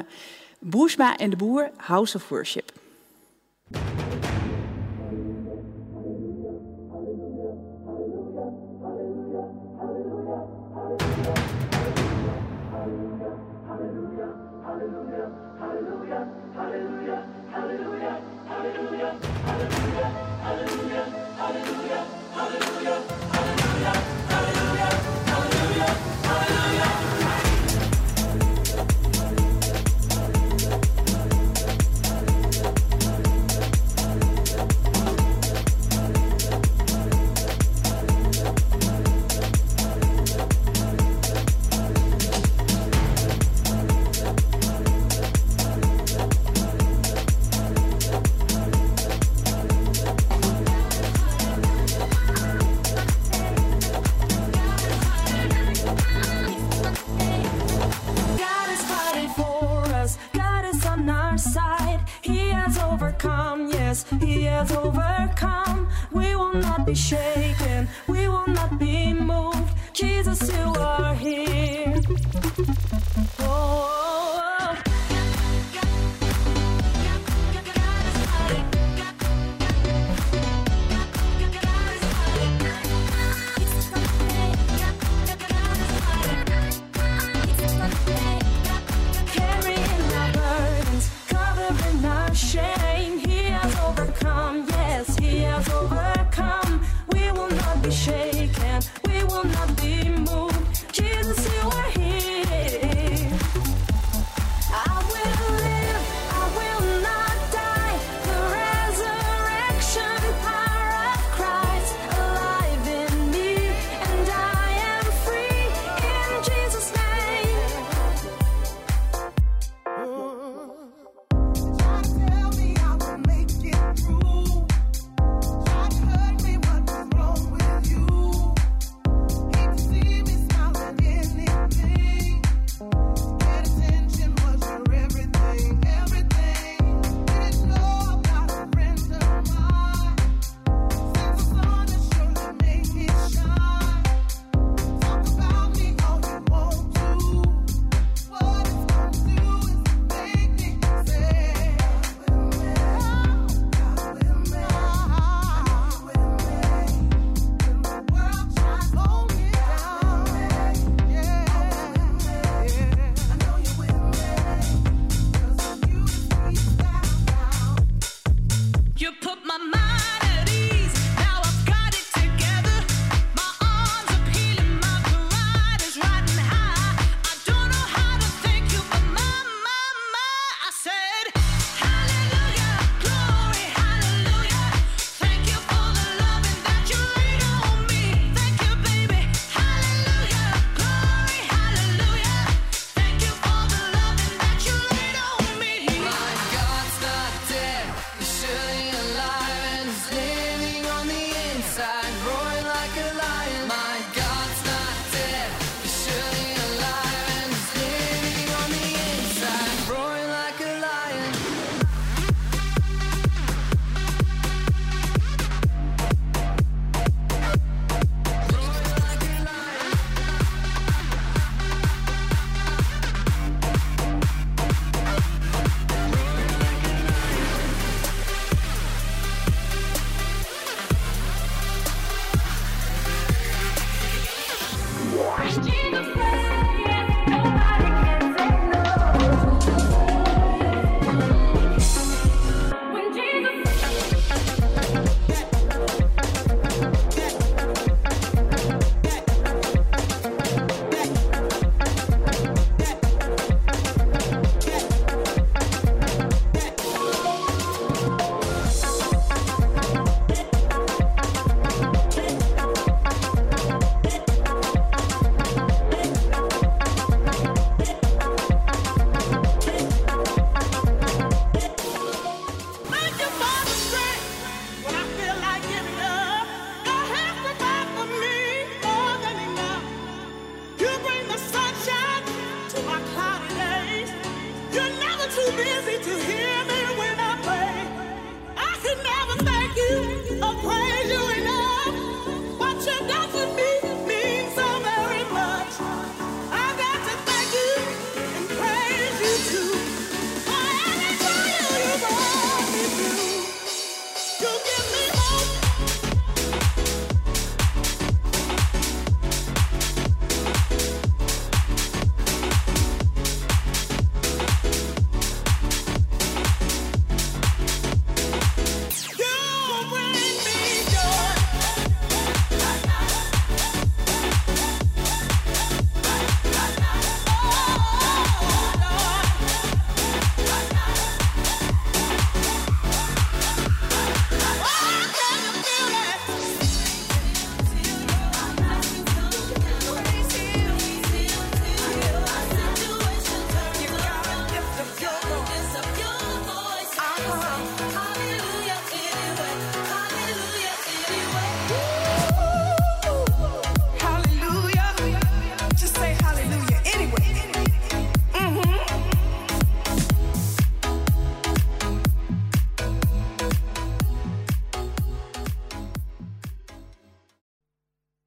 Boersma 0.60 1.18
en 1.18 1.30
de 1.30 1.36
Boer, 1.36 1.72
House 1.78 2.18
of 2.18 2.30
Worship. 2.30 2.72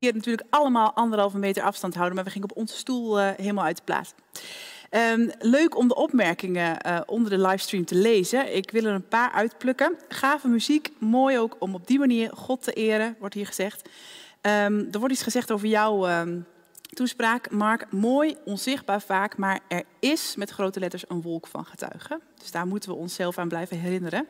Hier 0.02 0.14
natuurlijk 0.14 0.46
allemaal 0.50 0.92
anderhalve 0.92 1.38
meter 1.38 1.62
afstand 1.62 1.94
houden, 1.94 2.14
maar 2.14 2.24
we 2.24 2.30
gingen 2.30 2.50
op 2.50 2.56
onze 2.56 2.76
stoel 2.76 3.20
uh, 3.20 3.30
helemaal 3.36 3.64
uit 3.64 3.76
de 3.76 3.82
plaats. 3.84 4.14
Um, 4.90 5.30
leuk 5.38 5.76
om 5.76 5.88
de 5.88 5.94
opmerkingen 5.94 6.86
uh, 6.86 7.00
onder 7.06 7.30
de 7.30 7.38
livestream 7.38 7.84
te 7.84 7.94
lezen. 7.94 8.56
Ik 8.56 8.70
wil 8.70 8.84
er 8.84 8.94
een 8.94 9.08
paar 9.08 9.32
uitplukken. 9.32 9.96
Gave 10.08 10.48
muziek, 10.48 10.90
mooi 10.98 11.38
ook 11.38 11.56
om 11.58 11.74
op 11.74 11.86
die 11.86 11.98
manier 11.98 12.30
God 12.34 12.62
te 12.62 12.72
eren, 12.72 13.16
wordt 13.18 13.34
hier 13.34 13.46
gezegd. 13.46 13.88
Um, 14.40 14.88
er 14.90 14.98
wordt 14.98 15.14
iets 15.14 15.22
gezegd 15.22 15.50
over 15.50 15.68
jouw 15.68 16.20
um, 16.20 16.46
toespraak, 16.92 17.50
Mark. 17.50 17.92
Mooi, 17.92 18.36
onzichtbaar 18.44 19.02
vaak, 19.02 19.36
maar 19.36 19.60
er 19.68 19.82
is 20.00 20.36
met 20.36 20.50
grote 20.50 20.80
letters 20.80 21.04
een 21.08 21.22
wolk 21.22 21.46
van 21.46 21.64
getuigen. 21.64 22.20
Dus 22.38 22.50
daar 22.50 22.66
moeten 22.66 22.90
we 22.90 22.96
onszelf 22.96 23.38
aan 23.38 23.48
blijven 23.48 23.78
herinneren. 23.78 24.26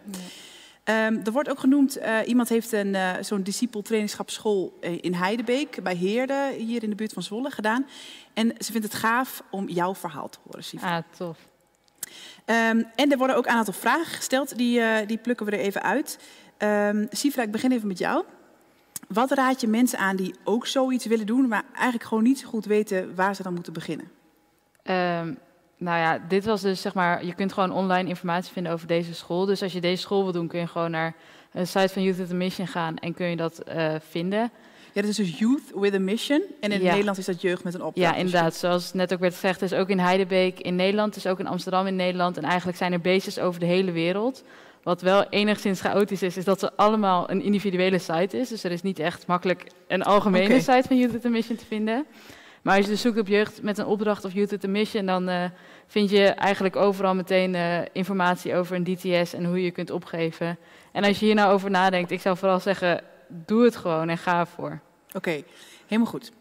Um, 0.85 1.21
er 1.25 1.33
wordt 1.33 1.49
ook 1.49 1.59
genoemd, 1.59 1.99
uh, 1.99 2.19
iemand 2.27 2.49
heeft 2.49 2.73
een, 2.73 2.95
uh, 2.95 3.11
zo'n 3.21 3.43
discipel-trainingschapschool 3.43 4.79
uh, 4.81 4.99
in 5.01 5.15
Heidebeek 5.15 5.83
bij 5.83 5.95
Heerde, 5.95 6.55
hier 6.59 6.83
in 6.83 6.91
de 6.91 6.97
buurt 6.97 7.13
van 7.13 7.23
Zwolle, 7.23 7.51
gedaan. 7.51 7.87
En 8.35 8.55
ze 8.59 8.73
vindt 8.73 8.87
het 8.87 8.97
gaaf 8.97 9.43
om 9.51 9.69
jouw 9.69 9.95
verhaal 9.95 10.29
te 10.29 10.39
horen, 10.43 10.65
Sifra. 10.65 10.97
Ah, 10.97 11.03
tof. 11.17 11.39
Um, 12.47 12.87
en 12.95 13.11
er 13.11 13.19
worden 13.19 13.37
ook 13.37 13.47
een 13.47 13.53
aantal 13.53 13.75
vragen 13.75 14.15
gesteld, 14.15 14.57
die, 14.57 15.07
die 15.07 15.19
plukken 15.19 15.47
we 15.47 15.53
er 15.53 15.59
even 15.59 15.83
uit. 15.83 16.19
Um, 16.59 17.07
Sifra, 17.11 17.43
ik 17.43 17.51
begin 17.51 17.73
even 17.73 17.89
met 17.89 17.99
jou. 17.99 18.25
Wat 19.09 19.31
raad 19.31 19.61
je 19.61 19.69
mensen 19.69 19.99
aan 19.99 20.17
die 20.17 20.35
ook 20.45 20.67
zoiets 20.67 21.07
willen 21.07 21.27
doen, 21.27 21.49
maar 21.49 21.65
eigenlijk 21.73 22.05
gewoon 22.05 22.23
niet 22.23 22.39
zo 22.39 22.49
goed 22.49 22.65
weten 22.65 23.15
waar 23.15 23.35
ze 23.35 23.43
dan 23.43 23.55
moeten 23.55 23.73
beginnen? 23.73 24.11
Nou 25.83 25.99
ja, 25.99 26.21
dit 26.29 26.45
was 26.45 26.61
dus 26.61 26.81
zeg 26.81 26.95
maar, 26.95 27.25
je 27.25 27.35
kunt 27.35 27.53
gewoon 27.53 27.73
online 27.73 28.09
informatie 28.09 28.53
vinden 28.53 28.73
over 28.73 28.87
deze 28.87 29.15
school. 29.15 29.45
Dus 29.45 29.63
als 29.63 29.73
je 29.73 29.81
deze 29.81 30.03
school 30.03 30.23
wil 30.23 30.33
doen, 30.33 30.49
kun 30.49 30.61
je 30.61 30.67
gewoon 30.67 30.91
naar 30.91 31.15
een 31.53 31.67
site 31.67 31.89
van 31.89 32.03
Youth 32.03 32.17
with 32.17 32.31
a 32.31 32.35
Mission 32.35 32.67
gaan 32.67 32.99
en 32.99 33.15
kun 33.15 33.27
je 33.27 33.37
dat 33.37 33.63
uh, 33.69 33.95
vinden. 34.09 34.51
Ja, 34.93 35.01
dat 35.01 35.11
is 35.11 35.17
dus 35.17 35.39
Youth 35.39 35.73
with 35.75 35.95
a 35.95 35.99
Mission. 35.99 36.43
En 36.61 36.73
in 36.73 36.83
ja. 36.83 36.91
Nederland 36.91 37.19
is 37.19 37.25
dat 37.25 37.41
jeugd 37.41 37.65
met 37.65 37.75
een 37.75 37.83
opdracht. 37.83 38.11
Ja, 38.11 38.17
inderdaad. 38.17 38.55
Zoals 38.55 38.93
net 38.93 39.13
ook 39.13 39.21
werd 39.21 39.33
gezegd, 39.35 39.63
is 39.63 39.73
ook 39.73 39.89
in 39.89 39.99
Heidebeek 39.99 40.61
in 40.61 40.77
Nederland, 40.77 41.17
is 41.17 41.27
ook 41.27 41.39
in 41.39 41.47
Amsterdam 41.47 41.87
in 41.87 41.97
Nederland. 41.97 42.37
En 42.37 42.43
eigenlijk 42.43 42.79
zijn 42.79 42.93
er 42.93 43.01
bases 43.01 43.39
over 43.39 43.61
de 43.61 43.67
hele 43.67 43.93
wereld. 43.93 44.45
Wat 44.83 45.03
wel 45.03 45.25
enigszins 45.29 45.81
chaotisch 45.81 46.23
is, 46.23 46.37
is 46.37 46.45
dat 46.45 46.61
ze 46.61 46.77
allemaal 46.77 47.31
een 47.31 47.43
individuele 47.43 47.99
site 47.99 48.39
is. 48.39 48.49
Dus 48.49 48.65
er 48.65 48.71
is 48.71 48.83
niet 48.83 48.99
echt 48.99 49.27
makkelijk 49.27 49.67
een 49.89 50.03
algemene 50.03 50.45
okay. 50.45 50.61
site 50.61 50.89
van 50.89 50.97
Youth 50.97 51.13
with 51.13 51.25
a 51.25 51.29
Mission 51.29 51.57
te 51.57 51.65
vinden. 51.65 52.07
Maar 52.63 52.77
als 52.77 52.85
je 52.85 52.91
dus 52.91 53.01
zoekt 53.01 53.19
op 53.19 53.29
jeugd 53.29 53.63
met 53.63 53.79
een 53.79 53.87
opdracht 53.87 54.25
of 54.25 54.33
Youth 54.33 54.51
with 54.51 54.65
a 54.65 54.69
Mission, 54.69 55.07
dan 55.07 55.29
uh, 55.29 55.45
vind 55.87 56.11
je 56.11 56.25
eigenlijk 56.25 56.77
overal 56.77 57.15
meteen 57.15 57.55
uh, 57.55 57.79
informatie 57.93 58.55
over 58.55 58.77
een 58.77 58.85
DTS 58.85 59.33
en 59.35 59.45
hoe 59.45 59.63
je 59.63 59.71
kunt 59.71 59.91
opgeven. 59.91 60.59
En 60.93 61.05
als 61.05 61.19
je 61.19 61.25
hier 61.25 61.35
nou 61.35 61.53
over 61.53 61.71
nadenkt, 61.71 62.11
ik 62.11 62.21
zou 62.21 62.37
vooral 62.37 62.61
zeggen, 62.61 63.01
doe 63.29 63.65
het 63.65 63.77
gewoon 63.77 64.09
en 64.09 64.19
ga 64.19 64.39
ervoor. 64.39 64.81
Oké, 65.13 65.43
helemaal 65.87 66.11
goed. 66.11 66.33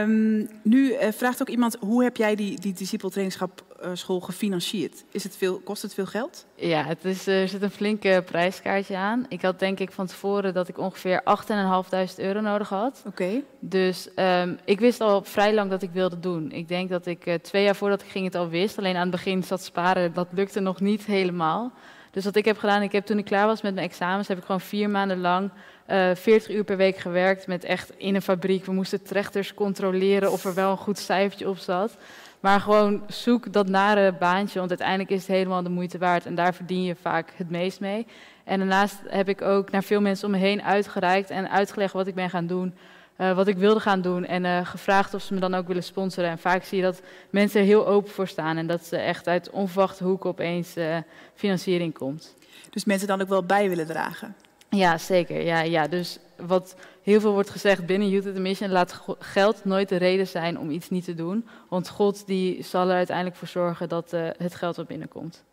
Um, 0.00 0.48
nu 0.62 0.92
uh, 0.92 0.98
vraagt 1.10 1.40
ook 1.40 1.48
iemand, 1.48 1.76
hoe 1.80 2.02
heb 2.02 2.16
jij 2.16 2.34
die, 2.34 2.60
die 2.60 2.72
discipeltrainingschapschool 2.72 3.73
uh, 3.84 4.22
gefinancierd? 4.22 5.04
Is 5.10 5.24
het 5.24 5.36
veel, 5.36 5.60
kost 5.64 5.82
het 5.82 5.94
veel 5.94 6.06
geld? 6.06 6.46
Ja, 6.54 6.84
het 6.84 7.04
is, 7.04 7.26
er 7.26 7.48
zit 7.48 7.62
een 7.62 7.70
flinke 7.70 8.22
prijskaartje 8.26 8.96
aan. 8.96 9.26
Ik 9.28 9.42
had 9.42 9.58
denk 9.58 9.78
ik 9.78 9.92
van 9.92 10.06
tevoren 10.06 10.54
dat 10.54 10.68
ik 10.68 10.78
ongeveer 10.78 11.22
8.500 11.22 12.14
euro 12.16 12.40
nodig 12.40 12.68
had. 12.68 13.02
Oké. 13.06 13.22
Okay. 13.22 13.44
Dus 13.58 14.08
um, 14.16 14.58
ik 14.64 14.80
wist 14.80 15.00
al 15.00 15.24
vrij 15.24 15.54
lang 15.54 15.70
dat 15.70 15.82
ik 15.82 15.90
wilde 15.90 16.20
doen. 16.20 16.52
Ik 16.52 16.68
denk 16.68 16.88
dat 16.88 17.06
ik 17.06 17.26
uh, 17.26 17.34
twee 17.34 17.64
jaar 17.64 17.76
voordat 17.76 18.02
ik 18.02 18.08
ging 18.08 18.24
het 18.24 18.34
al 18.34 18.48
wist. 18.48 18.78
Alleen 18.78 18.96
aan 18.96 19.02
het 19.02 19.10
begin 19.10 19.42
zat 19.42 19.62
sparen, 19.62 20.12
dat 20.12 20.28
lukte 20.30 20.60
nog 20.60 20.80
niet 20.80 21.04
helemaal. 21.04 21.72
Dus 22.10 22.24
wat 22.24 22.36
ik 22.36 22.44
heb 22.44 22.58
gedaan, 22.58 22.82
ik 22.82 22.92
heb 22.92 23.06
toen 23.06 23.18
ik 23.18 23.24
klaar 23.24 23.46
was 23.46 23.62
met 23.62 23.74
mijn 23.74 23.86
examens, 23.86 24.28
heb 24.28 24.38
ik 24.38 24.44
gewoon 24.44 24.60
vier 24.60 24.90
maanden 24.90 25.20
lang 25.20 25.50
uh, 25.90 26.14
40 26.14 26.50
uur 26.50 26.64
per 26.64 26.76
week 26.76 26.96
gewerkt 26.96 27.46
met 27.46 27.64
echt 27.64 27.92
in 27.96 28.14
een 28.14 28.22
fabriek. 28.22 28.64
We 28.64 28.72
moesten 28.72 29.02
trechters 29.02 29.54
controleren 29.54 30.32
of 30.32 30.44
er 30.44 30.54
wel 30.54 30.70
een 30.70 30.76
goed 30.76 30.98
cijfertje 30.98 31.48
op 31.48 31.58
zat. 31.58 31.96
Maar 32.44 32.60
gewoon 32.60 33.02
zoek 33.08 33.52
dat 33.52 33.68
nare 33.68 34.12
baantje, 34.12 34.58
want 34.58 34.70
uiteindelijk 34.70 35.10
is 35.10 35.18
het 35.18 35.36
helemaal 35.36 35.62
de 35.62 35.68
moeite 35.68 35.98
waard. 35.98 36.26
En 36.26 36.34
daar 36.34 36.54
verdien 36.54 36.82
je 36.82 36.94
vaak 36.94 37.32
het 37.36 37.50
meest 37.50 37.80
mee. 37.80 38.06
En 38.44 38.58
daarnaast 38.58 38.96
heb 39.08 39.28
ik 39.28 39.42
ook 39.42 39.70
naar 39.70 39.82
veel 39.82 40.00
mensen 40.00 40.26
om 40.26 40.32
me 40.32 40.38
heen 40.38 40.62
uitgereikt 40.62 41.30
en 41.30 41.50
uitgelegd 41.50 41.92
wat 41.92 42.06
ik 42.06 42.14
ben 42.14 42.30
gaan 42.30 42.46
doen. 42.46 42.74
Uh, 43.18 43.36
wat 43.36 43.46
ik 43.46 43.56
wilde 43.56 43.80
gaan 43.80 44.00
doen 44.00 44.24
en 44.24 44.44
uh, 44.44 44.66
gevraagd 44.66 45.14
of 45.14 45.22
ze 45.22 45.34
me 45.34 45.40
dan 45.40 45.54
ook 45.54 45.66
willen 45.66 45.82
sponsoren. 45.82 46.30
En 46.30 46.38
vaak 46.38 46.64
zie 46.64 46.78
je 46.78 46.84
dat 46.84 47.02
mensen 47.30 47.60
er 47.60 47.66
heel 47.66 47.86
open 47.86 48.10
voor 48.10 48.28
staan 48.28 48.56
en 48.56 48.66
dat 48.66 48.84
ze 48.84 48.96
echt 48.96 49.28
uit 49.28 49.50
onverwachte 49.50 50.04
hoeken 50.04 50.30
opeens 50.30 50.76
uh, 50.76 50.96
financiering 51.34 51.94
komt. 51.94 52.34
Dus 52.70 52.84
mensen 52.84 53.08
dan 53.08 53.20
ook 53.20 53.28
wel 53.28 53.44
bij 53.44 53.68
willen 53.68 53.86
dragen? 53.86 54.34
Ja, 54.68 54.98
zeker. 54.98 55.42
Ja, 55.42 55.60
ja. 55.60 55.88
Dus 55.88 56.18
wat 56.36 56.76
heel 57.02 57.20
veel 57.20 57.32
wordt 57.32 57.50
gezegd 57.50 57.86
binnen 57.86 58.08
Youth 58.08 58.26
at 58.26 58.34
the 58.34 58.40
Mission, 58.40 58.70
laat 58.70 59.02
geld 59.18 59.64
nooit 59.64 59.88
de 59.88 59.96
reden 59.96 60.26
zijn 60.26 60.58
om 60.58 60.70
iets 60.70 60.90
niet 60.90 61.04
te 61.04 61.14
doen. 61.14 61.46
Want 61.68 61.88
God 61.88 62.26
die 62.26 62.62
zal 62.62 62.88
er 62.88 62.96
uiteindelijk 62.96 63.36
voor 63.36 63.48
zorgen 63.48 63.88
dat 63.88 64.12
uh, 64.12 64.28
het 64.36 64.54
geld 64.54 64.76
wat 64.76 64.86
binnenkomt. 64.86 65.44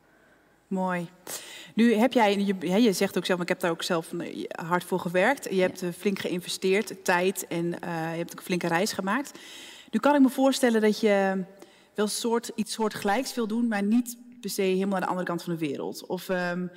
Mooi. 0.68 1.10
Nu 1.76 1.94
heb 1.94 2.14
jij, 2.14 2.40
je, 2.40 2.82
je 2.82 2.94
zegt 2.94 3.18
ook 3.18 3.26
zelf, 3.26 3.42
ik 3.42 3.48
heb 3.48 3.60
daar 3.60 3.72
ook 3.72 3.84
zelf 3.84 4.12
hard 4.66 4.84
voor 4.84 5.00
gewerkt. 5.00 5.48
Je 5.50 5.62
hebt 5.62 5.80
ja. 5.80 5.92
flink 5.92 6.20
geïnvesteerd, 6.20 7.04
tijd 7.04 7.48
en 7.48 7.66
uh, 7.66 7.72
je 8.12 8.18
hebt 8.18 8.32
ook 8.32 8.40
een 8.40 8.46
flinke 8.46 8.68
reis 8.68 8.94
gemaakt. 8.94 9.40
Nu 9.92 10.00
kan 10.00 10.16
ik 10.16 10.22
me 10.22 10.30
voorstellen 10.30 10.82
dat 10.82 11.00
je 11.00 11.44
wel 11.94 12.08
soort, 12.08 12.52
iets 12.56 12.74
soortgelijks 12.74 13.36
wil 13.36 13.48
doen, 13.48 13.68
maar 13.68 13.84
niet 13.84 14.18
per 14.42 14.50
se 14.50 14.62
helemaal 14.62 14.96
aan 14.96 15.02
de 15.02 15.08
andere 15.08 15.28
kant 15.28 15.44
van 15.44 15.54
de 15.54 15.60
wereld? 15.60 16.06
Of 16.06 16.30
um, 16.30 16.72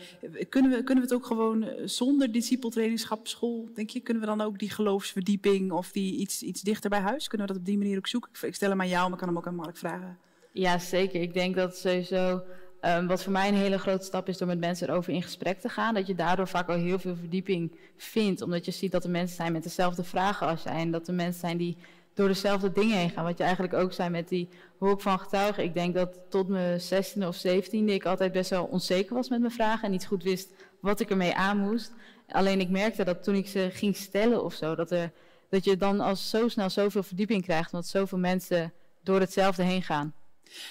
kunnen, 0.48 0.70
we, 0.70 0.83
kunnen 0.83 1.05
we 1.05 1.11
het 1.11 1.12
ook 1.12 1.27
gewoon 1.27 1.62
eh, 1.62 1.87
zonder 1.87 2.33
discipeltrainingschapschool, 2.33 3.68
denk 3.74 3.90
je? 3.90 4.00
Kunnen 4.00 4.22
we 4.22 4.29
dan 4.29 4.40
ook 4.40 4.59
die 4.59 4.70
geloofsverdieping 4.70 5.72
of 5.72 5.92
die 5.92 6.16
iets, 6.16 6.42
iets 6.42 6.62
dichter 6.62 6.90
bij 6.90 7.00
huis? 7.00 7.29
Kunnen 7.29 7.46
we 7.46 7.53
dat 7.53 7.62
op 7.62 7.68
die 7.68 7.79
manier 7.79 7.96
ook 7.96 8.07
zoeken? 8.07 8.31
Ik 8.42 8.55
stel 8.55 8.70
hem 8.70 8.81
aan 8.81 8.88
jou, 8.88 9.09
maar 9.09 9.18
kan 9.18 9.29
hem 9.29 9.37
ook 9.37 9.46
aan 9.46 9.55
Mark 9.55 9.77
vragen. 9.77 10.18
Ja, 10.53 10.79
zeker. 10.79 11.20
Ik 11.20 11.35
denk 11.35 11.55
dat 11.55 11.77
sowieso... 11.77 12.42
Um, 12.87 13.07
wat 13.07 13.22
voor 13.22 13.33
mij 13.33 13.48
een 13.48 13.55
hele 13.55 13.79
grote 13.79 14.05
stap 14.05 14.29
is 14.29 14.38
door 14.38 14.48
met 14.48 14.59
mensen 14.59 14.88
erover 14.88 15.12
in 15.12 15.22
gesprek 15.22 15.61
te 15.61 15.68
gaan. 15.68 15.94
Dat 15.94 16.07
je 16.07 16.14
daardoor 16.14 16.48
vaak 16.48 16.68
al 16.68 16.77
heel 16.77 16.98
veel 16.98 17.16
verdieping 17.16 17.79
vindt. 17.96 18.42
Omdat 18.42 18.64
je 18.64 18.70
ziet 18.70 18.92
dat 18.92 19.05
er 19.05 19.11
mensen 19.11 19.37
zijn 19.37 19.53
met 19.53 19.62
dezelfde 19.62 20.05
vragen 20.05 20.46
als 20.46 20.62
jij. 20.62 20.72
En 20.72 20.90
dat 20.90 21.09
er 21.09 21.14
mensen 21.14 21.40
zijn 21.40 21.57
die 21.57 21.77
door 22.14 22.29
dezelfde 22.29 22.72
dingen 22.72 22.96
heen 22.96 23.11
gaan. 23.11 23.24
Wat 23.24 23.38
je 23.38 23.44
eigenlijk 23.44 23.74
ook 23.74 23.92
zei 23.92 24.11
met 24.11 24.29
die 24.29 24.48
hoek 24.79 25.00
van 25.00 25.18
getuigen. 25.18 25.64
Ik 25.64 25.74
denk 25.74 25.94
dat 25.94 26.18
tot 26.29 26.48
mijn 26.48 26.81
16e 26.81 27.27
of 27.27 27.46
17e 27.46 27.70
ik 27.70 28.05
altijd 28.05 28.33
best 28.33 28.50
wel 28.50 28.64
onzeker 28.64 29.14
was 29.14 29.29
met 29.29 29.40
mijn 29.40 29.53
vragen. 29.53 29.85
En 29.85 29.90
niet 29.90 30.07
goed 30.07 30.22
wist 30.22 30.50
wat 30.81 31.00
ik 31.00 31.11
ermee 31.11 31.35
aan 31.35 31.59
moest. 31.59 31.92
Alleen 32.29 32.61
ik 32.61 32.70
merkte 32.70 33.05
dat 33.05 33.22
toen 33.22 33.35
ik 33.35 33.46
ze 33.46 33.68
ging 33.72 33.96
stellen 33.96 34.44
of 34.44 34.55
zo, 34.55 34.74
dat, 34.74 34.90
er, 34.90 35.12
dat 35.48 35.64
je 35.64 35.77
dan 35.77 36.00
als 36.00 36.31
zo 36.31 36.48
snel 36.48 36.70
zoveel 36.70 37.03
verdieping 37.03 37.42
krijgt. 37.42 37.72
Omdat 37.72 37.88
zoveel 37.88 38.18
mensen 38.18 38.72
door 39.03 39.20
hetzelfde 39.20 39.62
heen 39.62 39.83
gaan. 39.83 40.14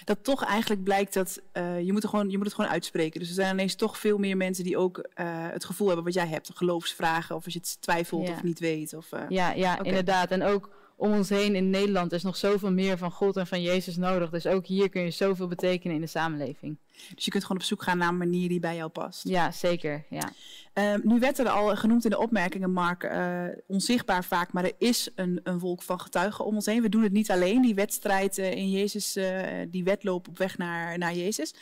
Dat 0.03 0.23
toch 0.23 0.43
eigenlijk 0.45 0.84
blijkt 0.84 1.13
dat 1.13 1.41
uh, 1.53 1.82
je, 1.82 1.91
moet 1.91 2.03
er 2.03 2.10
gewoon, 2.10 2.29
je 2.29 2.38
moet 2.38 2.45
het 2.45 2.56
gewoon 2.56 2.69
uitspreken. 2.69 3.19
Dus 3.19 3.29
er 3.29 3.36
zijn 3.36 3.53
ineens 3.53 3.75
toch 3.75 3.97
veel 3.97 4.17
meer 4.17 4.38
mensen 4.38 4.63
die 4.63 4.77
ook 4.77 4.97
uh, 4.97 5.03
het 5.49 5.65
gevoel 5.65 5.88
hebben 5.88 6.06
wat 6.06 6.13
jij 6.13 6.27
hebt. 6.27 6.51
Geloofsvragen 6.53 7.36
of 7.36 7.45
als 7.45 7.53
je 7.53 7.60
het 7.60 7.82
twijfelt 7.82 8.27
Ja. 8.27 8.34
of 8.34 8.43
niet 8.43 8.60
weet. 8.60 8.93
Of, 8.93 9.12
uh, 9.12 9.19
Ja, 9.29 9.51
ja 9.51 9.82
inderdaad. 9.82 10.32
En 10.32 10.43
ook 10.43 10.69
om 10.95 11.13
ons 11.13 11.29
heen 11.29 11.56
in 11.56 11.69
Nederland 11.69 12.12
is 12.12 12.23
nog 12.23 12.38
zoveel 12.38 12.71
meer 12.71 12.97
van 12.97 13.12
God 13.12 13.38
en 13.38 13.47
van 13.47 13.62
Jezus 13.62 13.97
nodig. 13.97 14.29
Dus 14.29 14.47
ook 14.47 14.65
hier 14.65 14.89
kun 14.89 15.01
je 15.01 15.12
zoveel 15.12 15.47
betekenen 15.47 15.95
in 15.95 16.01
de 16.01 16.08
samenleving. 16.08 16.77
Dus 17.15 17.25
je 17.25 17.32
kunt 17.32 17.43
gewoon 17.43 17.62
op 17.62 17.67
zoek 17.67 17.84
gaan 17.84 17.97
naar 17.97 18.10
een 18.10 18.17
manier 18.17 18.49
die 18.49 18.60
bij 18.60 18.75
jou 18.75 18.89
past. 18.89 19.27
Ja, 19.27 19.51
zeker. 19.51 20.06
Ja. 20.10 20.32
Ehm, 20.73 20.99
nu 21.03 21.19
werd 21.19 21.39
er 21.39 21.49
al 21.49 21.75
genoemd 21.75 22.03
in 22.03 22.10
de 22.10 22.17
opmerkingen, 22.19 22.71
Mark, 22.71 23.03
eh, 23.03 23.45
onzichtbaar 23.67 24.23
vaak, 24.23 24.53
maar 24.53 24.63
er 24.63 24.75
is 24.77 25.10
een, 25.15 25.39
een 25.43 25.60
wolk 25.60 25.82
van 25.82 25.99
getuigen 25.99 26.45
om 26.45 26.56
ons 26.56 26.65
heen. 26.65 26.82
We 26.82 26.89
doen 26.89 27.03
het 27.03 27.12
niet 27.12 27.32
alleen, 27.32 27.62
die 27.62 27.75
wedstrijd 27.75 28.38
eh, 28.38 28.51
in 28.51 28.71
Jezus, 28.71 29.15
eh, 29.15 29.47
die 29.69 29.84
wedloop 29.84 30.27
op 30.27 30.38
weg 30.38 30.58
naar, 30.58 30.97
naar 30.97 31.13
Jezus. 31.13 31.56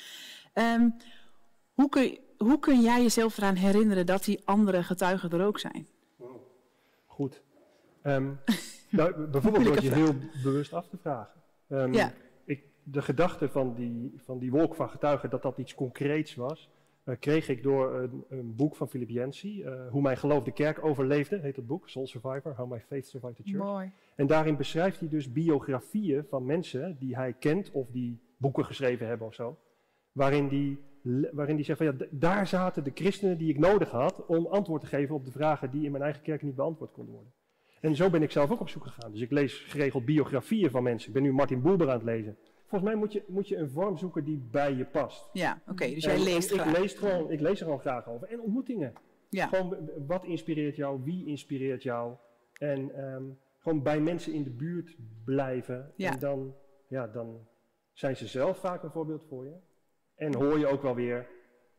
Ehm, 0.54 0.90
hoe, 1.74 1.90
kun, 1.90 2.18
hoe 2.38 2.60
kun 2.60 2.82
jij 2.82 3.02
jezelf 3.02 3.38
eraan 3.38 3.56
herinneren 3.56 4.06
dat 4.06 4.24
die 4.24 4.42
andere 4.46 4.84
getuigen 4.84 5.32
er 5.32 5.46
ook 5.46 5.60
zijn? 5.60 5.88
Goed. 7.06 7.42
Ehm, 8.02 8.32
nou, 8.92 9.26
bijvoorbeeld 9.32 9.66
door 9.66 9.82
je 9.82 9.94
heel 9.94 10.14
bewust 10.44 10.74
af 10.74 10.88
te 10.88 10.98
vragen. 10.98 11.42
Ehm, 11.68 11.94
Ja. 11.94 12.12
ik, 12.46 12.64
de 12.84 13.02
gedachte 13.02 13.50
van 13.50 13.74
die, 13.76 14.14
van 14.18 14.40
die 14.40 14.52
wolk 14.52 14.76
van 14.76 14.90
getuigen 14.90 15.30
dat 15.30 15.42
dat 15.42 15.58
iets 15.58 15.76
concreets 15.76 16.36
was, 16.36 16.70
eh, 17.04 17.16
kreeg 17.20 17.50
ik 17.50 17.64
door 17.64 17.94
een, 17.96 18.24
een 18.30 18.56
boek 18.56 18.76
van 18.76 18.90
Philip 18.90 19.10
Yancey, 19.10 19.64
eh, 19.64 19.90
Hoe 19.90 20.02
mijn 20.02 20.18
geloof 20.18 20.44
de 20.44 20.52
kerk 20.52 20.86
overleefde, 20.86 21.38
heet 21.40 21.56
het 21.56 21.68
boek, 21.68 21.90
Soul 21.90 22.08
Survivor, 22.08 22.54
How 22.56 22.72
My 22.72 22.80
Faith 22.80 23.08
Survived 23.08 23.36
the 23.36 23.44
Church. 23.44 23.64
Mooi. 23.64 23.92
En 24.16 24.28
daarin 24.28 24.58
beschrijft 24.58 25.00
hij 25.00 25.10
dus 25.10 25.32
biografieën 25.32 26.26
van 26.30 26.46
mensen 26.46 26.98
die 27.00 27.16
hij 27.16 27.34
kent 27.34 27.72
of 27.72 27.90
die 27.92 28.20
boeken 28.38 28.66
geschreven 28.66 29.08
hebben 29.08 29.28
of 29.28 29.34
zo. 29.34 29.58
Waarin 30.12 30.48
die, 30.48 30.80
waarin 31.32 31.56
die 31.56 31.66
zegt 31.66 31.78
van 31.78 31.88
ja, 31.88 32.06
daar 32.10 32.48
zaten 32.48 32.84
de 32.84 32.92
christenen 32.94 33.38
die 33.38 33.50
ik 33.50 33.60
nodig 33.60 33.90
had 33.90 34.26
om 34.26 34.46
antwoord 34.46 34.82
te 34.82 34.88
geven 34.88 35.16
op 35.16 35.26
de 35.26 35.32
vragen 35.32 35.72
die 35.72 35.86
in 35.86 35.92
mijn 35.92 36.04
eigen 36.04 36.22
kerk 36.22 36.42
niet 36.42 36.56
beantwoord 36.56 36.92
konden 36.92 37.14
worden. 37.14 37.34
En 37.82 37.96
zo 37.96 38.10
ben 38.10 38.22
ik 38.22 38.32
zelf 38.32 38.52
ook 38.52 38.60
op 38.60 38.70
zoek 38.70 38.84
gegaan. 38.84 39.12
Dus 39.12 39.22
ik 39.22 39.32
lees 39.32 39.54
geregeld 39.58 40.06
biografieën 40.06 40.72
van 40.72 40.84
mensen. 40.84 41.08
Ik 41.08 41.14
ben 41.14 41.24
nu 41.24 41.32
Martin 41.34 41.62
Boelber 41.62 41.88
aan 41.88 41.94
het 41.94 42.04
lezen. 42.04 42.38
Volgens 42.68 42.92
mij 42.92 43.00
moet 43.00 43.14
je, 43.14 43.24
moet 43.28 43.48
je 43.48 43.58
een 43.58 43.70
vorm 43.70 43.98
zoeken 43.98 44.24
die 44.24 44.48
bij 44.52 44.74
je 44.74 44.86
past. 44.86 45.30
Ja, 45.34 45.62
oké, 45.68 45.88
dus 45.90 46.04
jij 46.04 46.16
En- 46.16 46.24
leest 46.24 46.52
graag. 46.52 46.70
ik 46.72 46.78
lees, 46.78 46.94
gewoon, 46.94 47.32
ik 47.32 47.40
lees 47.40 47.60
er 47.60 47.66
gewoon 47.66 47.80
graag 47.80 48.08
over. 48.08 48.28
En 48.28 48.42
ontmoetingen. 48.42 48.94
Ja. 49.30 49.48
Gewoon 49.48 49.90
wat 50.08 50.24
inspireert 50.26 50.76
jou, 50.76 51.02
wie 51.04 51.26
inspireert 51.26 51.84
jou. 51.84 52.14
En 52.54 52.96
ehm, 52.96 53.24
gewoon 53.60 53.84
bij 53.84 54.00
mensen 54.00 54.34
in 54.34 54.44
de 54.44 54.50
buurt 54.50 54.96
blijven. 55.26 55.92
Ja. 55.96 56.12
En 56.12 56.20
dan, 56.20 56.56
ja, 56.88 57.08
dan 57.08 57.48
zijn 57.94 58.18
ze 58.18 58.28
zelf 58.28 58.58
vaak 58.60 58.84
een 58.84 58.92
voorbeeld 58.92 59.26
voor 59.30 59.46
je. 59.46 59.56
En 60.16 60.36
hoor 60.36 60.60
je 60.60 60.68
ook 60.68 60.82
wel 60.82 60.96
weer 60.96 61.28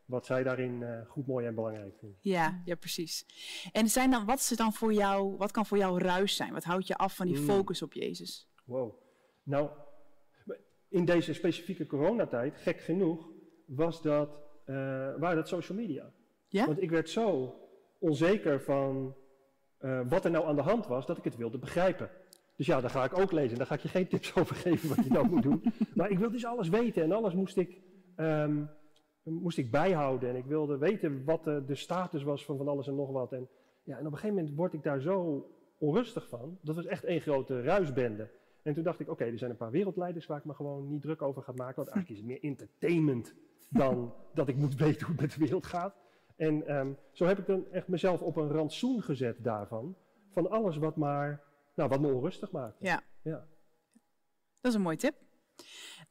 wat 0.05 0.27
zij 0.27 0.43
daarin 0.43 0.83
eh, 0.83 1.07
goed, 1.09 1.27
mooi 1.27 1.47
en 1.47 1.55
belangrijk 1.55 1.95
vinden. 1.99 2.19
Ja, 2.21 2.63
ja, 2.65 2.75
precies. 2.75 3.27
En 3.73 3.89
zijn 3.89 4.11
dan, 4.11 4.25
wat, 4.25 4.39
is 4.39 4.49
dan 4.49 4.73
voor 4.73 4.93
jou, 4.93 5.37
wat 5.37 5.51
kan 5.51 5.67
voor 5.67 5.79
jou 5.79 5.99
ruis 6.03 6.37
zijn? 6.37 6.53
Wat 6.53 6.65
houdt 6.65 6.87
je 6.87 6.97
af 6.97 7.17
van 7.17 7.27
die 7.27 7.37
Hmm. 7.37 7.45
focus 7.45 7.83
op 7.83 7.93
Jezus? 7.93 8.49
Wow. 8.65 8.95
Nou, 9.43 9.69
in 10.89 11.05
deze 11.05 11.33
specifieke 11.33 11.87
coronatijd, 11.87 12.57
gek 12.57 12.81
genoeg, 12.81 13.29
was 13.67 14.03
dat, 14.03 14.29
eh, 14.65 14.75
waren 15.19 15.35
dat 15.37 15.49
social 15.49 15.79
media. 15.79 16.13
Ja? 16.49 16.67
Want 16.67 16.83
ik 16.83 16.91
werd 16.91 17.11
zo 17.11 17.55
onzeker 17.99 18.61
van 18.63 19.17
eh, 19.79 20.01
wat 20.09 20.25
er 20.25 20.31
nou 20.31 20.47
aan 20.47 20.57
de 20.57 20.63
hand 20.63 20.87
was, 20.87 21.07
dat 21.07 21.19
ik 21.19 21.25
het 21.25 21.37
wilde 21.37 21.59
begrijpen. 21.59 22.11
Dus 22.57 22.67
ja, 22.67 22.81
daar 22.81 22.91
ga 22.91 23.05
ik 23.05 23.19
ook 23.19 23.33
lezen. 23.33 23.59
Daar 23.59 23.67
ga 23.67 23.75
ik 23.75 23.81
je 23.81 23.89
geen 23.89 24.09
tips 24.15 24.35
over 24.35 24.57
geven 24.57 24.89
wat 24.89 25.05
je 25.05 25.11
nou 25.11 25.29
moet 25.29 25.43
doen. 25.43 25.63
Maar 25.95 26.11
ik 26.11 26.19
wilde 26.19 26.33
dus 26.33 26.45
alles 26.47 26.69
weten 26.69 27.03
en 27.03 27.13
alles 27.13 27.35
moest 27.35 27.57
ik, 27.57 27.81
ehm, 28.17 28.65
moest 29.23 29.59
ik 29.59 29.71
bijhouden. 29.71 30.29
En 30.29 30.37
ik 30.37 30.45
wilde 30.45 30.79
weten 30.79 31.25
wat 31.25 31.45
de, 31.45 31.65
de 31.67 31.75
status 31.75 32.23
was 32.23 32.45
van 32.45 32.57
van 32.57 32.69
alles 32.69 32.87
en 32.87 32.95
nog 32.95 33.11
wat. 33.11 33.33
En, 33.33 33.49
ja, 33.83 33.99
en 33.99 34.07
op 34.07 34.13
een 34.13 34.19
gegeven 34.19 34.37
moment 34.37 34.55
word 34.55 34.73
ik 34.73 34.83
daar 34.83 35.01
zo 35.01 35.47
onrustig 35.79 36.29
van. 36.29 36.59
Dat 36.61 36.75
was 36.77 36.87
echt 36.87 37.05
één 37.05 37.21
grote 37.21 37.63
ruisbende. 37.63 38.31
En 38.63 38.75
toen 38.75 38.85
dacht 38.85 39.01
ik, 39.01 39.09
oké, 39.09 39.25
er 39.25 39.39
zijn 39.39 39.51
een 39.51 39.57
paar 39.57 39.71
wereldleiders 39.71 40.27
waar 40.27 40.39
ik 40.39 40.45
me 40.45 40.55
gewoon 40.55 40.89
niet 40.89 41.03
druk 41.03 41.23
over 41.23 41.43
ga 41.43 41.53
maken. 41.53 41.77
Want 41.77 41.89
eigenlijk 41.95 42.09
is 42.09 42.17
het 42.17 42.27
meer 42.27 42.51
entertainment 42.51 43.35
dan 43.71 44.15
dat 44.35 44.49
ik 44.49 44.57
moet 44.57 44.75
weten 44.85 45.07
hoe 45.07 45.15
het 45.15 45.21
met 45.21 45.33
de 45.33 45.41
wereld 45.41 45.67
gaat. 45.67 45.95
En 46.37 46.67
ehm, 46.67 46.93
zo 47.13 47.25
heb 47.25 47.39
ik 47.39 47.47
dan 47.47 47.71
echt 47.71 47.89
mezelf 47.89 48.23
op 48.23 48.37
een 48.37 48.51
rantsoen 48.51 49.03
gezet 49.03 49.45
daarvan. 49.45 49.97
Van 50.31 50.51
alles 50.51 50.77
wat, 50.77 50.97
maar, 50.97 51.43
nou, 51.75 51.89
wat 51.89 52.01
me 52.01 52.13
onrustig 52.13 52.51
maakt. 52.51 52.77
Ja. 52.81 53.03
Ja. 53.23 53.47
Dat 54.61 54.71
is 54.71 54.75
een 54.75 54.83
mooie 54.83 54.97
tip. 54.97 55.15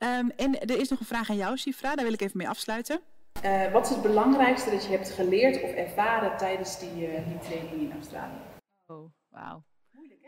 Ehm, 0.01 0.29
en 0.35 0.59
er 0.59 0.79
is 0.79 0.89
nog 0.89 0.99
een 0.99 1.05
vraag 1.05 1.29
aan 1.29 1.35
jou, 1.35 1.57
Sifra. 1.57 1.95
Daar 1.95 2.05
wil 2.05 2.13
ik 2.13 2.21
even 2.21 2.37
mee 2.37 2.49
afsluiten. 2.49 3.01
Eh, 3.41 3.71
wat 3.71 3.85
is 3.85 3.89
het 3.89 4.01
belangrijkste 4.01 4.69
dat 4.69 4.83
je 4.83 4.89
hebt 4.89 5.09
geleerd 5.09 5.63
of 5.63 5.71
ervaren 5.71 6.37
tijdens 6.37 6.79
die, 6.79 7.07
eh, 7.07 7.27
die 7.27 7.37
training 7.37 7.81
in 7.81 7.93
Australië? 7.93 8.41
Oh, 8.85 9.11
wauw. 9.29 9.63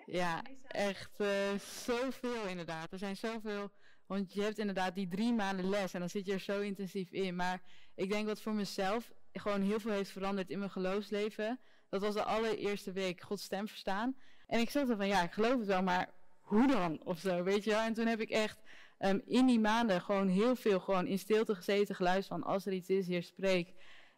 Ja, 0.05 0.41
echt 0.67 1.19
eh, 1.19 1.27
zoveel 1.59 2.45
inderdaad. 2.47 2.91
Er 2.91 2.97
zijn 2.97 3.15
zoveel. 3.15 3.71
Want 4.05 4.33
je 4.33 4.41
hebt 4.41 4.57
inderdaad 4.57 4.95
die 4.95 5.07
drie 5.07 5.33
maanden 5.33 5.69
les 5.69 5.93
en 5.93 5.99
dan 5.99 6.09
zit 6.09 6.25
je 6.25 6.33
er 6.33 6.39
zo 6.39 6.59
intensief 6.59 7.11
in. 7.11 7.35
Maar 7.35 7.61
ik 7.95 8.09
denk 8.09 8.27
wat 8.27 8.41
voor 8.41 8.53
mezelf 8.53 9.11
gewoon 9.31 9.61
heel 9.61 9.79
veel 9.79 9.91
heeft 9.91 10.11
veranderd 10.11 10.49
in 10.49 10.59
mijn 10.59 10.71
geloofsleven. 10.71 11.59
Dat 11.89 12.01
was 12.01 12.13
de 12.13 12.23
allereerste 12.23 12.91
week 12.91 13.21
Gods 13.21 13.43
stem 13.43 13.67
verstaan. 13.67 14.15
En 14.47 14.59
ik 14.59 14.69
zat 14.69 14.89
er 14.89 14.97
van, 14.97 15.07
ja, 15.07 15.23
ik 15.23 15.31
geloof 15.31 15.57
het 15.57 15.67
wel, 15.67 15.83
maar 15.83 16.09
hoe 16.53 16.67
dan? 16.67 16.99
Of 17.03 17.19
zo, 17.19 17.43
weet 17.43 17.63
je 17.63 17.69
wel. 17.69 17.79
En 17.79 17.93
toen 17.93 18.07
heb 18.07 18.19
ik 18.19 18.29
echt 18.29 18.57
ehm, 18.97 19.19
in 19.25 19.45
die 19.45 19.59
maanden 19.59 20.01
gewoon 20.01 20.27
heel 20.27 20.55
veel 20.55 20.79
gewoon 20.79 21.07
in 21.07 21.19
stilte 21.19 21.55
gezeten, 21.55 21.95
geluisterd 21.95 22.41
van 22.41 22.51
als 22.51 22.65
er 22.65 22.73
iets 22.73 22.89
is, 22.89 23.07
hier 23.07 23.23
spreek. 23.23 23.73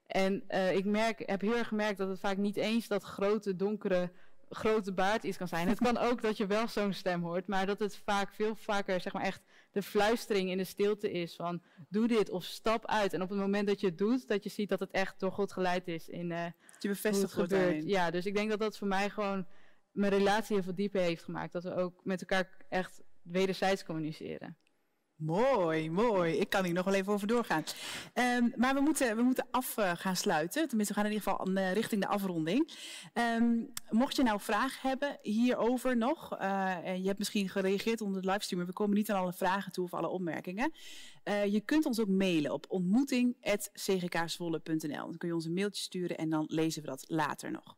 En 0.08 0.44
eh, 0.48 0.76
ik 0.76 0.86
merk, 0.86 1.24
heb 1.26 1.42
heel 1.42 1.58
erg 1.58 1.68
gemerkt 1.68 1.98
dat 1.98 2.10
het 2.10 2.20
vaak 2.20 2.38
niet 2.38 2.58
eens 2.58 2.88
dat 2.88 3.04
grote, 3.04 3.56
donkere, 3.56 4.12
grote 4.50 4.94
baard 4.94 5.24
iets 5.24 5.38
kan 5.38 5.48
zijn. 5.48 5.68
Het 5.68 5.80
kan 5.80 5.98
ook 5.98 6.22
dat 6.22 6.38
je 6.38 6.46
wel 6.46 6.68
zo'n 6.68 6.94
stem 6.94 7.22
hoort, 7.24 7.48
maar 7.48 7.66
dat 7.66 7.80
het 7.80 7.98
vaak 8.06 8.34
veel 8.34 8.56
vaker, 8.56 9.02
zeg 9.02 9.14
maar 9.14 9.24
echt 9.24 9.42
de 9.72 9.82
fluistering 9.82 10.50
in 10.50 10.58
de 10.58 10.64
stilte 10.64 11.12
is 11.12 11.36
van 11.36 11.62
doe 11.90 12.08
dit 12.08 12.30
of 12.30 12.44
stap 12.44 12.86
uit. 12.86 13.14
En 13.14 13.22
op 13.22 13.30
het 13.30 13.40
moment 13.40 13.68
dat 13.68 13.80
je 13.80 13.88
het 13.88 13.98
doet, 13.98 14.28
dat 14.28 14.44
je 14.44 14.50
ziet 14.50 14.70
dat 14.70 14.80
het 14.80 14.92
echt 14.92 15.20
door 15.20 15.32
God 15.32 15.52
geleid 15.52 15.88
is 15.88 16.10
in 16.10 16.32
eh, 16.32 16.44
Dat 16.44 16.82
je 16.82 16.88
bevestigd 16.88 17.34
wordt. 17.34 17.84
Ja, 17.84 18.12
dus 18.12 18.26
ik 18.26 18.36
denk 18.36 18.50
dat 18.50 18.60
dat 18.60 18.78
voor 18.78 18.88
mij 18.88 19.10
gewoon 19.10 19.46
mijn 19.96 20.12
relatie 20.12 20.62
heel 20.62 20.76
dieper 20.76 21.02
heeft 21.02 21.24
gemaakt. 21.24 21.54
Dat 21.54 21.64
we 21.64 21.76
ook 21.76 22.02
met 22.04 22.22
elkaar 22.22 22.66
echt 22.70 23.02
wederzijds 23.22 23.84
communiceren. 23.84 24.58
Mooi, 25.16 25.92
mooi. 25.92 26.34
Ik 26.34 26.50
kan 26.50 26.64
hier 26.64 26.74
nog 26.74 26.86
wel 26.86 26.94
even 26.94 27.14
over 27.14 27.28
doorgaan. 27.28 27.64
Ehm, 28.14 28.50
maar 28.56 28.74
we 28.74 28.80
moeten, 28.80 29.16
we 29.16 29.22
moeten 29.22 29.48
af 29.52 29.78
eh, 29.78 29.92
gaan 29.96 30.16
sluiten. 30.16 30.68
Tenminste, 30.68 30.94
we 30.94 31.00
gaan 31.00 31.10
in 31.10 31.16
ieder 31.16 31.32
geval 31.32 31.54
eh, 31.54 31.74
richting 31.74 32.02
de 32.02 32.08
afronding. 32.08 32.72
Ehm, 33.14 33.64
mocht 33.90 34.16
je 34.16 34.24
nou 34.24 34.40
vragen 34.40 34.90
hebben 34.90 35.18
hierover 35.22 35.98
nog, 35.98 36.38
en 36.38 37.02
je 37.02 37.08
hebt 37.08 37.20
misschien 37.20 37.50
gereageerd 37.50 38.02
onder 38.02 38.22
de 38.22 38.28
livestream, 38.28 38.62
maar 38.62 38.72
we 38.72 38.78
komen 38.78 38.96
niet 38.96 39.12
aan 39.12 39.22
alle 39.22 39.34
vragen 39.34 39.72
toe 39.72 39.86
of 39.86 39.94
alle 39.94 40.08
opmerkingen. 40.08 40.72
Je 41.26 41.62
kunt 41.66 41.86
ons 41.86 42.00
ook 42.00 42.08
mailen 42.08 42.52
op 42.52 42.66
ontmoeting.cgkswolle.nl. 42.68 45.08
Dan 45.08 45.18
kun 45.18 45.28
je 45.28 45.34
ons 45.34 45.46
een 45.46 45.54
mailtje 45.54 45.84
sturen 45.84 46.18
en 46.18 46.30
dan 46.30 46.46
lezen 46.48 46.82
we 46.82 46.88
dat 46.88 47.04
later 47.08 47.52
nog. 47.52 47.78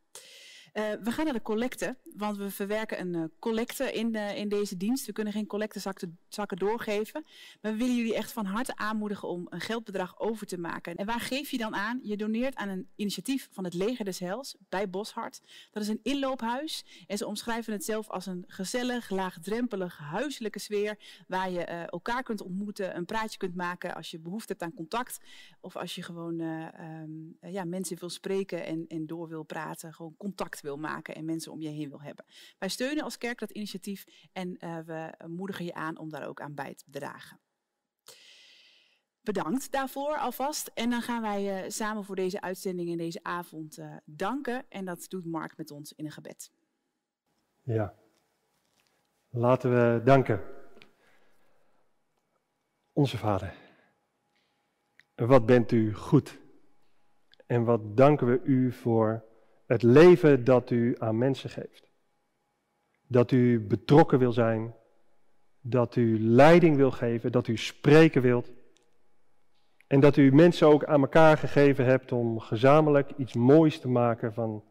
Eh, 0.78 0.84
we 1.02 1.12
gaan 1.12 1.24
naar 1.24 1.34
de 1.34 1.42
collecte, 1.42 1.96
want 2.14 2.36
we 2.36 2.50
verwerken 2.50 3.00
een 3.00 3.14
eh, 3.14 3.22
collecte 3.38 3.92
in, 3.92 4.14
eh, 4.14 4.36
in 4.36 4.48
deze 4.48 4.76
dienst. 4.76 5.06
We 5.06 5.12
kunnen 5.12 5.32
geen 5.32 5.46
collectezakken 5.46 6.18
zakken 6.28 6.56
doorgeven, 6.56 7.24
maar 7.60 7.72
we 7.72 7.78
willen 7.78 7.96
jullie 7.96 8.14
echt 8.14 8.32
van 8.32 8.44
harte 8.44 8.76
aanmoedigen 8.76 9.28
om 9.28 9.46
een 9.48 9.60
geldbedrag 9.60 10.20
over 10.20 10.46
te 10.46 10.58
maken. 10.58 10.94
En 10.94 11.06
waar 11.06 11.20
geef 11.20 11.50
je 11.50 11.58
dan 11.58 11.74
aan? 11.74 12.00
Je 12.02 12.16
doneert 12.16 12.54
aan 12.54 12.68
een 12.68 12.88
initiatief 12.96 13.48
van 13.52 13.64
het 13.64 13.74
Leger 13.74 14.04
des 14.04 14.18
Heils 14.18 14.56
bij 14.68 14.90
Boshart. 14.90 15.40
Dat 15.70 15.82
is 15.82 15.88
een 15.88 16.00
inloophuis 16.02 16.84
en 17.06 17.18
ze 17.18 17.26
omschrijven 17.26 17.72
het 17.72 17.84
zelf 17.84 18.08
als 18.08 18.26
een 18.26 18.44
gezellig, 18.46 19.10
laagdrempelig, 19.10 19.98
huiselijke 19.98 20.58
sfeer 20.58 20.98
waar 21.26 21.50
je 21.50 21.64
elkaar 21.64 22.22
kunt 22.22 22.42
ontmoeten, 22.42 22.96
een 22.96 23.04
praatje 23.04 23.38
kunt 23.38 23.54
maken 23.54 23.94
als 23.94 24.10
je 24.10 24.18
behoefte 24.18 24.52
hebt 24.52 24.62
aan 24.62 24.74
contact 24.74 25.18
of 25.60 25.76
als 25.76 25.94
je 25.94 26.02
gewoon 26.02 26.40
eh, 26.40 26.74
ehm, 26.74 27.10
eh, 27.40 27.52
ja, 27.52 27.64
mensen 27.64 27.98
wil 27.98 28.10
spreken 28.10 28.64
en, 28.64 28.84
en 28.88 29.06
door 29.06 29.28
wil 29.28 29.42
praten, 29.42 29.94
gewoon 29.94 30.14
contact 30.16 30.60
wil 30.60 30.67
maken 30.76 31.14
en 31.14 31.24
mensen 31.24 31.52
om 31.52 31.60
je 31.60 31.68
heen 31.68 31.88
wil 31.88 32.02
hebben. 32.02 32.24
Wij 32.58 32.68
steunen 32.68 33.04
als 33.04 33.18
kerk 33.18 33.38
dat 33.38 33.50
initiatief 33.50 34.04
en 34.32 34.56
eh, 34.56 34.78
we 34.78 35.14
moedigen 35.26 35.64
je 35.64 35.74
aan 35.74 35.98
om 35.98 36.10
daar 36.10 36.26
ook 36.26 36.40
aan 36.40 36.54
bij 36.54 36.74
te 36.74 36.84
dragen. 36.90 37.40
Bedankt 39.28 39.72
daarvoor 39.72 40.18
alvast. 40.18 40.70
En 40.74 40.90
dan 40.90 41.02
gaan 41.02 41.22
wij 41.22 41.62
eh, 41.64 41.70
samen 41.70 42.04
voor 42.04 42.16
deze 42.16 42.40
uitzending 42.40 42.90
en 42.90 42.96
deze 42.96 43.20
avond 43.22 43.78
eh, 43.78 43.96
danken. 44.04 44.64
En 44.68 44.84
dat 44.84 45.06
doet 45.08 45.24
Mark 45.26 45.56
met 45.56 45.70
ons 45.70 45.92
in 45.92 46.04
een 46.04 46.12
gebed. 46.12 46.52
Ja. 47.62 47.94
Laten 49.30 49.70
we 49.70 50.02
danken. 50.04 50.42
Onze 52.92 53.18
Vader. 53.18 53.54
Wat 55.14 55.46
bent 55.46 55.72
u 55.72 55.94
goed. 55.94 56.38
En 57.46 57.64
wat 57.64 57.96
danken 57.96 58.26
we 58.26 58.40
u 58.42 58.72
voor 58.72 59.24
het 59.68 59.82
leven 59.82 60.44
dat 60.44 60.70
u 60.70 60.94
aan 60.98 61.18
mensen 61.18 61.50
geeft. 61.50 61.90
Dat 63.06 63.30
u 63.30 63.60
betrokken 63.60 64.18
wil 64.18 64.32
zijn 64.32 64.74
dat 65.60 65.96
u 65.96 66.20
leiding 66.20 66.76
wil 66.76 66.90
geven, 66.90 67.32
dat 67.32 67.48
u 67.48 67.56
spreken 67.56 68.22
wilt. 68.22 68.50
En 69.86 70.00
dat 70.00 70.16
u 70.16 70.32
mensen 70.32 70.66
ook 70.66 70.84
aan 70.84 71.00
elkaar 71.00 71.38
gegeven 71.38 71.84
hebt 71.84 72.12
om 72.12 72.40
gezamenlijk 72.40 73.10
iets 73.16 73.34
moois 73.34 73.80
te 73.80 73.88
maken 73.88 74.34
van 74.34 74.64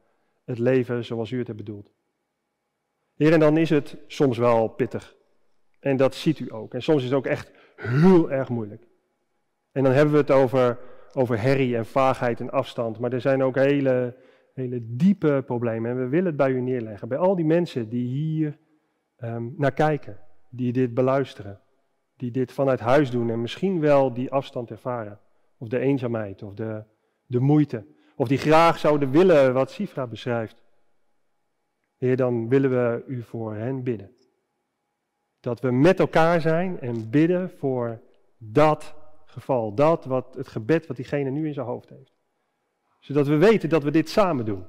het 0.45 0.59
leven 0.59 1.05
zoals 1.05 1.31
u 1.31 1.37
het 1.37 1.47
hebt 1.47 1.59
bedoeld. 1.59 1.91
Heer, 3.15 3.33
en 3.33 3.39
dan 3.39 3.57
is 3.57 3.69
het 3.69 3.97
soms 4.07 4.37
wel 4.37 4.67
pittig. 4.67 5.15
En 5.79 5.97
dat 5.97 6.15
ziet 6.15 6.39
u 6.39 6.53
ook. 6.53 6.73
En 6.73 6.81
soms 6.81 6.97
is 6.97 7.09
het 7.09 7.17
ook 7.17 7.25
echt 7.25 7.51
heel 7.75 8.31
erg 8.31 8.49
moeilijk. 8.49 8.87
En 9.71 9.83
dan 9.83 9.93
hebben 9.93 10.13
we 10.13 10.19
het 10.19 10.31
over, 10.31 10.79
over 11.13 11.41
herrie 11.41 11.75
en 11.75 11.85
vaagheid 11.85 12.39
en 12.39 12.49
afstand. 12.49 12.99
Maar 12.99 13.13
er 13.13 13.21
zijn 13.21 13.43
ook 13.43 13.55
hele, 13.55 14.15
hele 14.57 14.81
diepe 14.83 15.43
problemen. 15.45 15.91
En 15.91 15.97
we 15.97 16.07
willen 16.07 16.25
het 16.25 16.35
bij 16.35 16.51
u 16.51 16.61
neerleggen. 16.61 17.07
Bij 17.07 17.17
al 17.17 17.35
die 17.35 17.45
mensen 17.45 17.89
die 17.89 18.07
hier 18.07 18.57
um, 19.19 19.53
naar 19.57 19.73
kijken. 19.73 20.19
Die 20.49 20.73
dit 20.73 20.93
beluisteren. 20.93 21.59
Die 22.15 22.31
dit 22.31 22.51
vanuit 22.51 22.79
huis 22.79 23.11
doen 23.11 23.29
en 23.29 23.41
misschien 23.41 23.79
wel 23.79 24.13
die 24.13 24.31
afstand 24.31 24.71
ervaren. 24.71 25.19
Of 25.57 25.67
de 25.67 25.79
eenzaamheid 25.79 26.43
of 26.43 26.53
de, 26.53 26.83
de 27.25 27.39
moeite. 27.39 27.85
Of 28.15 28.27
die 28.27 28.37
graag 28.37 28.79
zouden 28.79 29.11
willen 29.11 29.53
wat 29.53 29.71
Sifra 29.71 30.07
beschrijft. 30.07 30.63
Heer, 31.97 32.15
dan 32.15 32.49
willen 32.49 32.69
we 32.69 33.03
u 33.07 33.21
voor 33.21 33.55
hen 33.55 33.83
bidden. 33.83 34.11
Dat 35.39 35.59
we 35.59 35.71
met 35.71 35.99
elkaar 35.99 36.41
zijn 36.41 36.79
en 36.79 37.09
bidden 37.09 37.49
voor 37.49 38.01
dat 38.37 38.95
geval. 39.25 39.73
Dat 39.73 40.05
wat 40.05 40.35
het 40.35 40.47
gebed 40.47 40.87
wat 40.87 40.95
diegene 40.95 41.29
nu 41.29 41.47
in 41.47 41.53
zijn 41.53 41.65
hoofd 41.65 41.89
heeft. 41.89 42.16
Zodat 42.99 43.27
we 43.27 43.37
weten 43.37 43.69
dat 43.69 43.83
we 43.83 43.91
dit 43.91 44.09
samen 44.09 44.45
doen. 44.45 44.65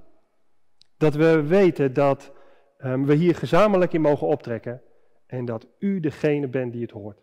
Dat 0.96 1.14
we 1.14 1.42
weten 1.42 1.92
dat 1.92 2.32
um, 2.84 3.06
we 3.06 3.14
hier 3.14 3.34
gezamenlijk 3.34 3.92
in 3.92 4.00
mogen 4.00 4.26
optrekken. 4.26 4.82
En 5.26 5.44
dat 5.44 5.66
u 5.78 6.00
degene 6.00 6.48
bent 6.48 6.72
die 6.72 6.82
het 6.82 6.90
hoort. 6.90 7.22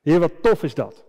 Heer, 0.00 0.20
wat 0.20 0.42
tof 0.42 0.62
is 0.62 0.74
dat. 0.74 1.04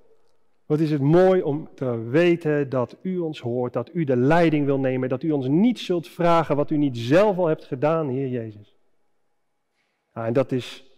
Wat 0.66 0.80
is 0.80 0.92
het 0.92 1.02
mooi 1.02 1.42
om 1.42 1.70
te 1.76 1.98
weten 1.98 2.70
dat 2.70 2.98
u 3.02 3.18
ons 3.18 3.42
hoort, 3.42 3.74
dat 3.74 3.90
u 3.94 4.04
de 4.04 4.16
leiding 4.16 4.66
wil 4.66 4.80
nemen, 4.80 5.10
dat 5.10 5.24
u 5.24 5.32
ons 5.32 5.48
niet 5.48 5.80
zult 5.80 6.08
vragen 6.08 6.56
wat 6.56 6.70
u 6.70 6.78
niet 6.78 6.98
zelf 6.98 7.38
al 7.38 7.48
hebt 7.48 7.64
gedaan, 7.64 8.08
Heer 8.08 8.28
Jezus. 8.28 8.78
Ja, 10.14 10.26
en 10.26 10.34
dat 10.34 10.52
is, 10.52 10.92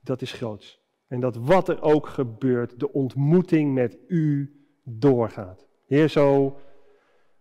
dat 0.00 0.22
is 0.22 0.32
groots. 0.32 0.80
En 1.06 1.20
dat 1.20 1.36
wat 1.36 1.68
er 1.68 1.82
ook 1.82 2.06
gebeurt, 2.06 2.80
de 2.80 2.92
ontmoeting 2.92 3.74
met 3.74 3.98
u 4.08 4.54
doorgaat. 4.82 5.66
Heer, 5.86 6.08
zo 6.08 6.56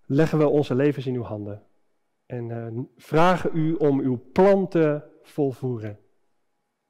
leggen 0.05 0.37
we 0.37 0.47
onze 0.47 0.75
levens 0.75 1.05
in 1.05 1.15
uw 1.15 1.23
handen. 1.23 1.63
En 2.25 2.49
uh, 2.49 2.83
vragen 2.97 3.49
u 3.53 3.73
om 3.73 3.99
uw 3.99 4.23
plan 4.31 4.67
te 4.67 5.01
volvoeren. 5.21 5.99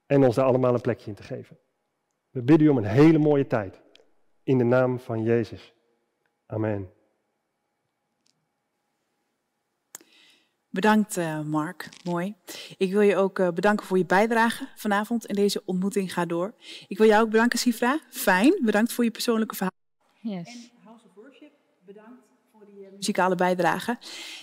En 0.06 0.24
ons 0.24 0.36
daar 0.36 0.46
allemaal 0.46 0.74
een 0.74 0.82
plekje 0.82 1.10
in 1.10 1.16
te 1.16 1.24
geven. 1.24 1.58
We 2.30 2.42
bidden 2.42 2.68
u 2.68 2.70
om 2.70 2.78
een 2.78 2.84
hele 2.84 3.18
mooie 3.18 3.48
tijd. 3.48 3.82
In 4.44 4.58
de 4.58 4.64
naam 4.64 5.00
van 5.00 5.24
Jezus. 5.24 5.74
Amen. 6.46 6.92
Bedankt 10.70 11.18
uh, 11.18 11.42
Mark, 11.42 11.90
mooi. 12.04 12.36
Ik 12.78 12.92
wil 12.92 13.02
je 13.02 13.16
ook 13.16 13.40
uh, 13.40 13.50
bedanken 13.50 13.86
voor 13.86 13.98
je 13.98 14.06
bijdrage 14.06 14.68
vanavond 14.76 15.26
in 15.26 15.36
deze 15.36 15.62
ontmoeting 15.66 16.14
Ga 16.14 16.26
Door. 16.26 16.54
Ik 16.88 16.98
wil 16.98 17.08
jou 17.08 17.24
ook 17.24 17.30
bedanken 17.30 17.60
Sifra, 17.60 18.00
fijn, 18.10 18.60
bedankt 18.66 18.94
voor 18.94 19.04
je 19.04 19.12
persoonlijke 19.12 19.56
verhaal. 19.56 19.78
Yes. 20.22 20.48
En 20.48 20.84
House 20.84 21.06
of 21.06 21.14
Worship, 21.16 21.52
bedankt 21.86 22.23
muzikale 22.96 23.36
bijdrage. 23.36 23.98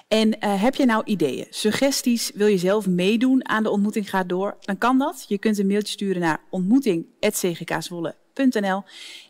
En 0.09 0.44
heb 0.44 0.74
je 0.74 0.84
nou 0.84 1.03
ideeën, 1.05 1.46
suggesties, 1.51 2.30
wil 2.34 2.46
je 2.46 2.59
zelf 2.59 2.86
meedoen 2.86 3.48
aan 3.48 3.62
de 3.62 3.70
ontmoeting 3.70 4.11
Ga 4.11 4.24
Door? 4.24 4.57
Dan 4.61 4.78
kan 4.78 4.98
dat. 4.98 5.24
Je 5.28 5.38
kunt 5.38 5.59
een 5.59 5.66
mailtje 5.66 5.92
sturen 5.92 6.20
naar 6.20 6.40
ontmoeting.cgkswolle.nl 6.51 8.82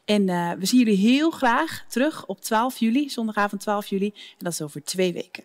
En 0.04 0.26
we 0.58 0.66
zien 0.66 0.78
jullie 0.78 0.96
heel 0.96 1.30
graag 1.30 1.84
terug 1.88 2.26
op 2.26 2.40
12 2.40 2.78
juli, 2.78 3.10
zondagavond 3.10 3.60
12 3.60 3.86
juli. 3.86 4.12
En 4.14 4.38
dat 4.38 4.52
is 4.52 4.62
over 4.62 4.84
twee 4.84 5.12
weken. 5.12 5.44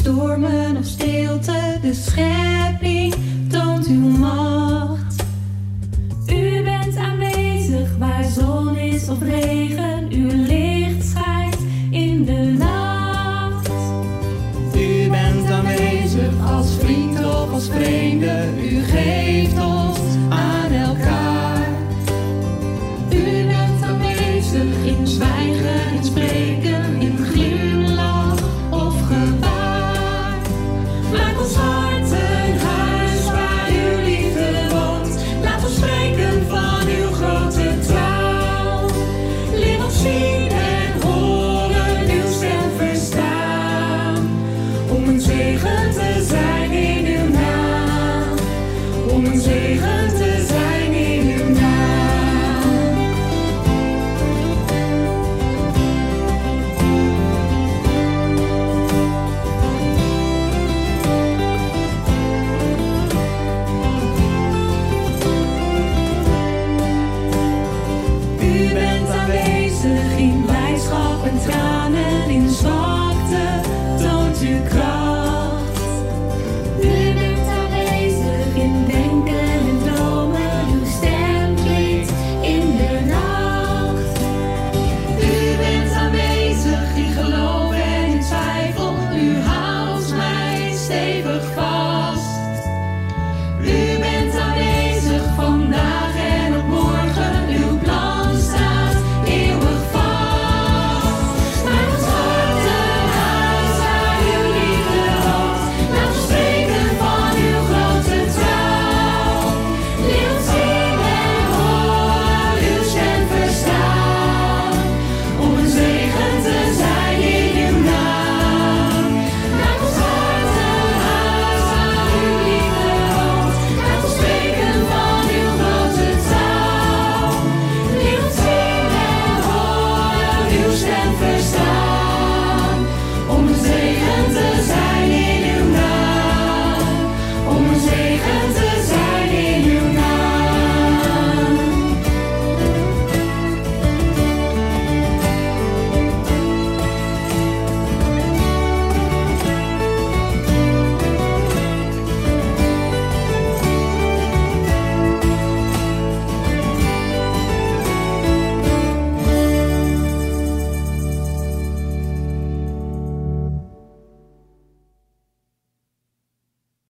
Stormen 0.00 0.76
of 0.76 0.84
stilte, 0.84 1.78
de 1.82 1.94
schepping 1.94 3.14
toont 3.48 3.86
uw 3.86 4.08
macht. 4.08 5.24
U 6.26 6.62
bent 6.62 6.96
aanwezig 6.96 7.96
waar 7.98 8.24
zon 8.24 8.76
is 8.76 9.08
of 9.08 9.22
regen. 9.22 10.12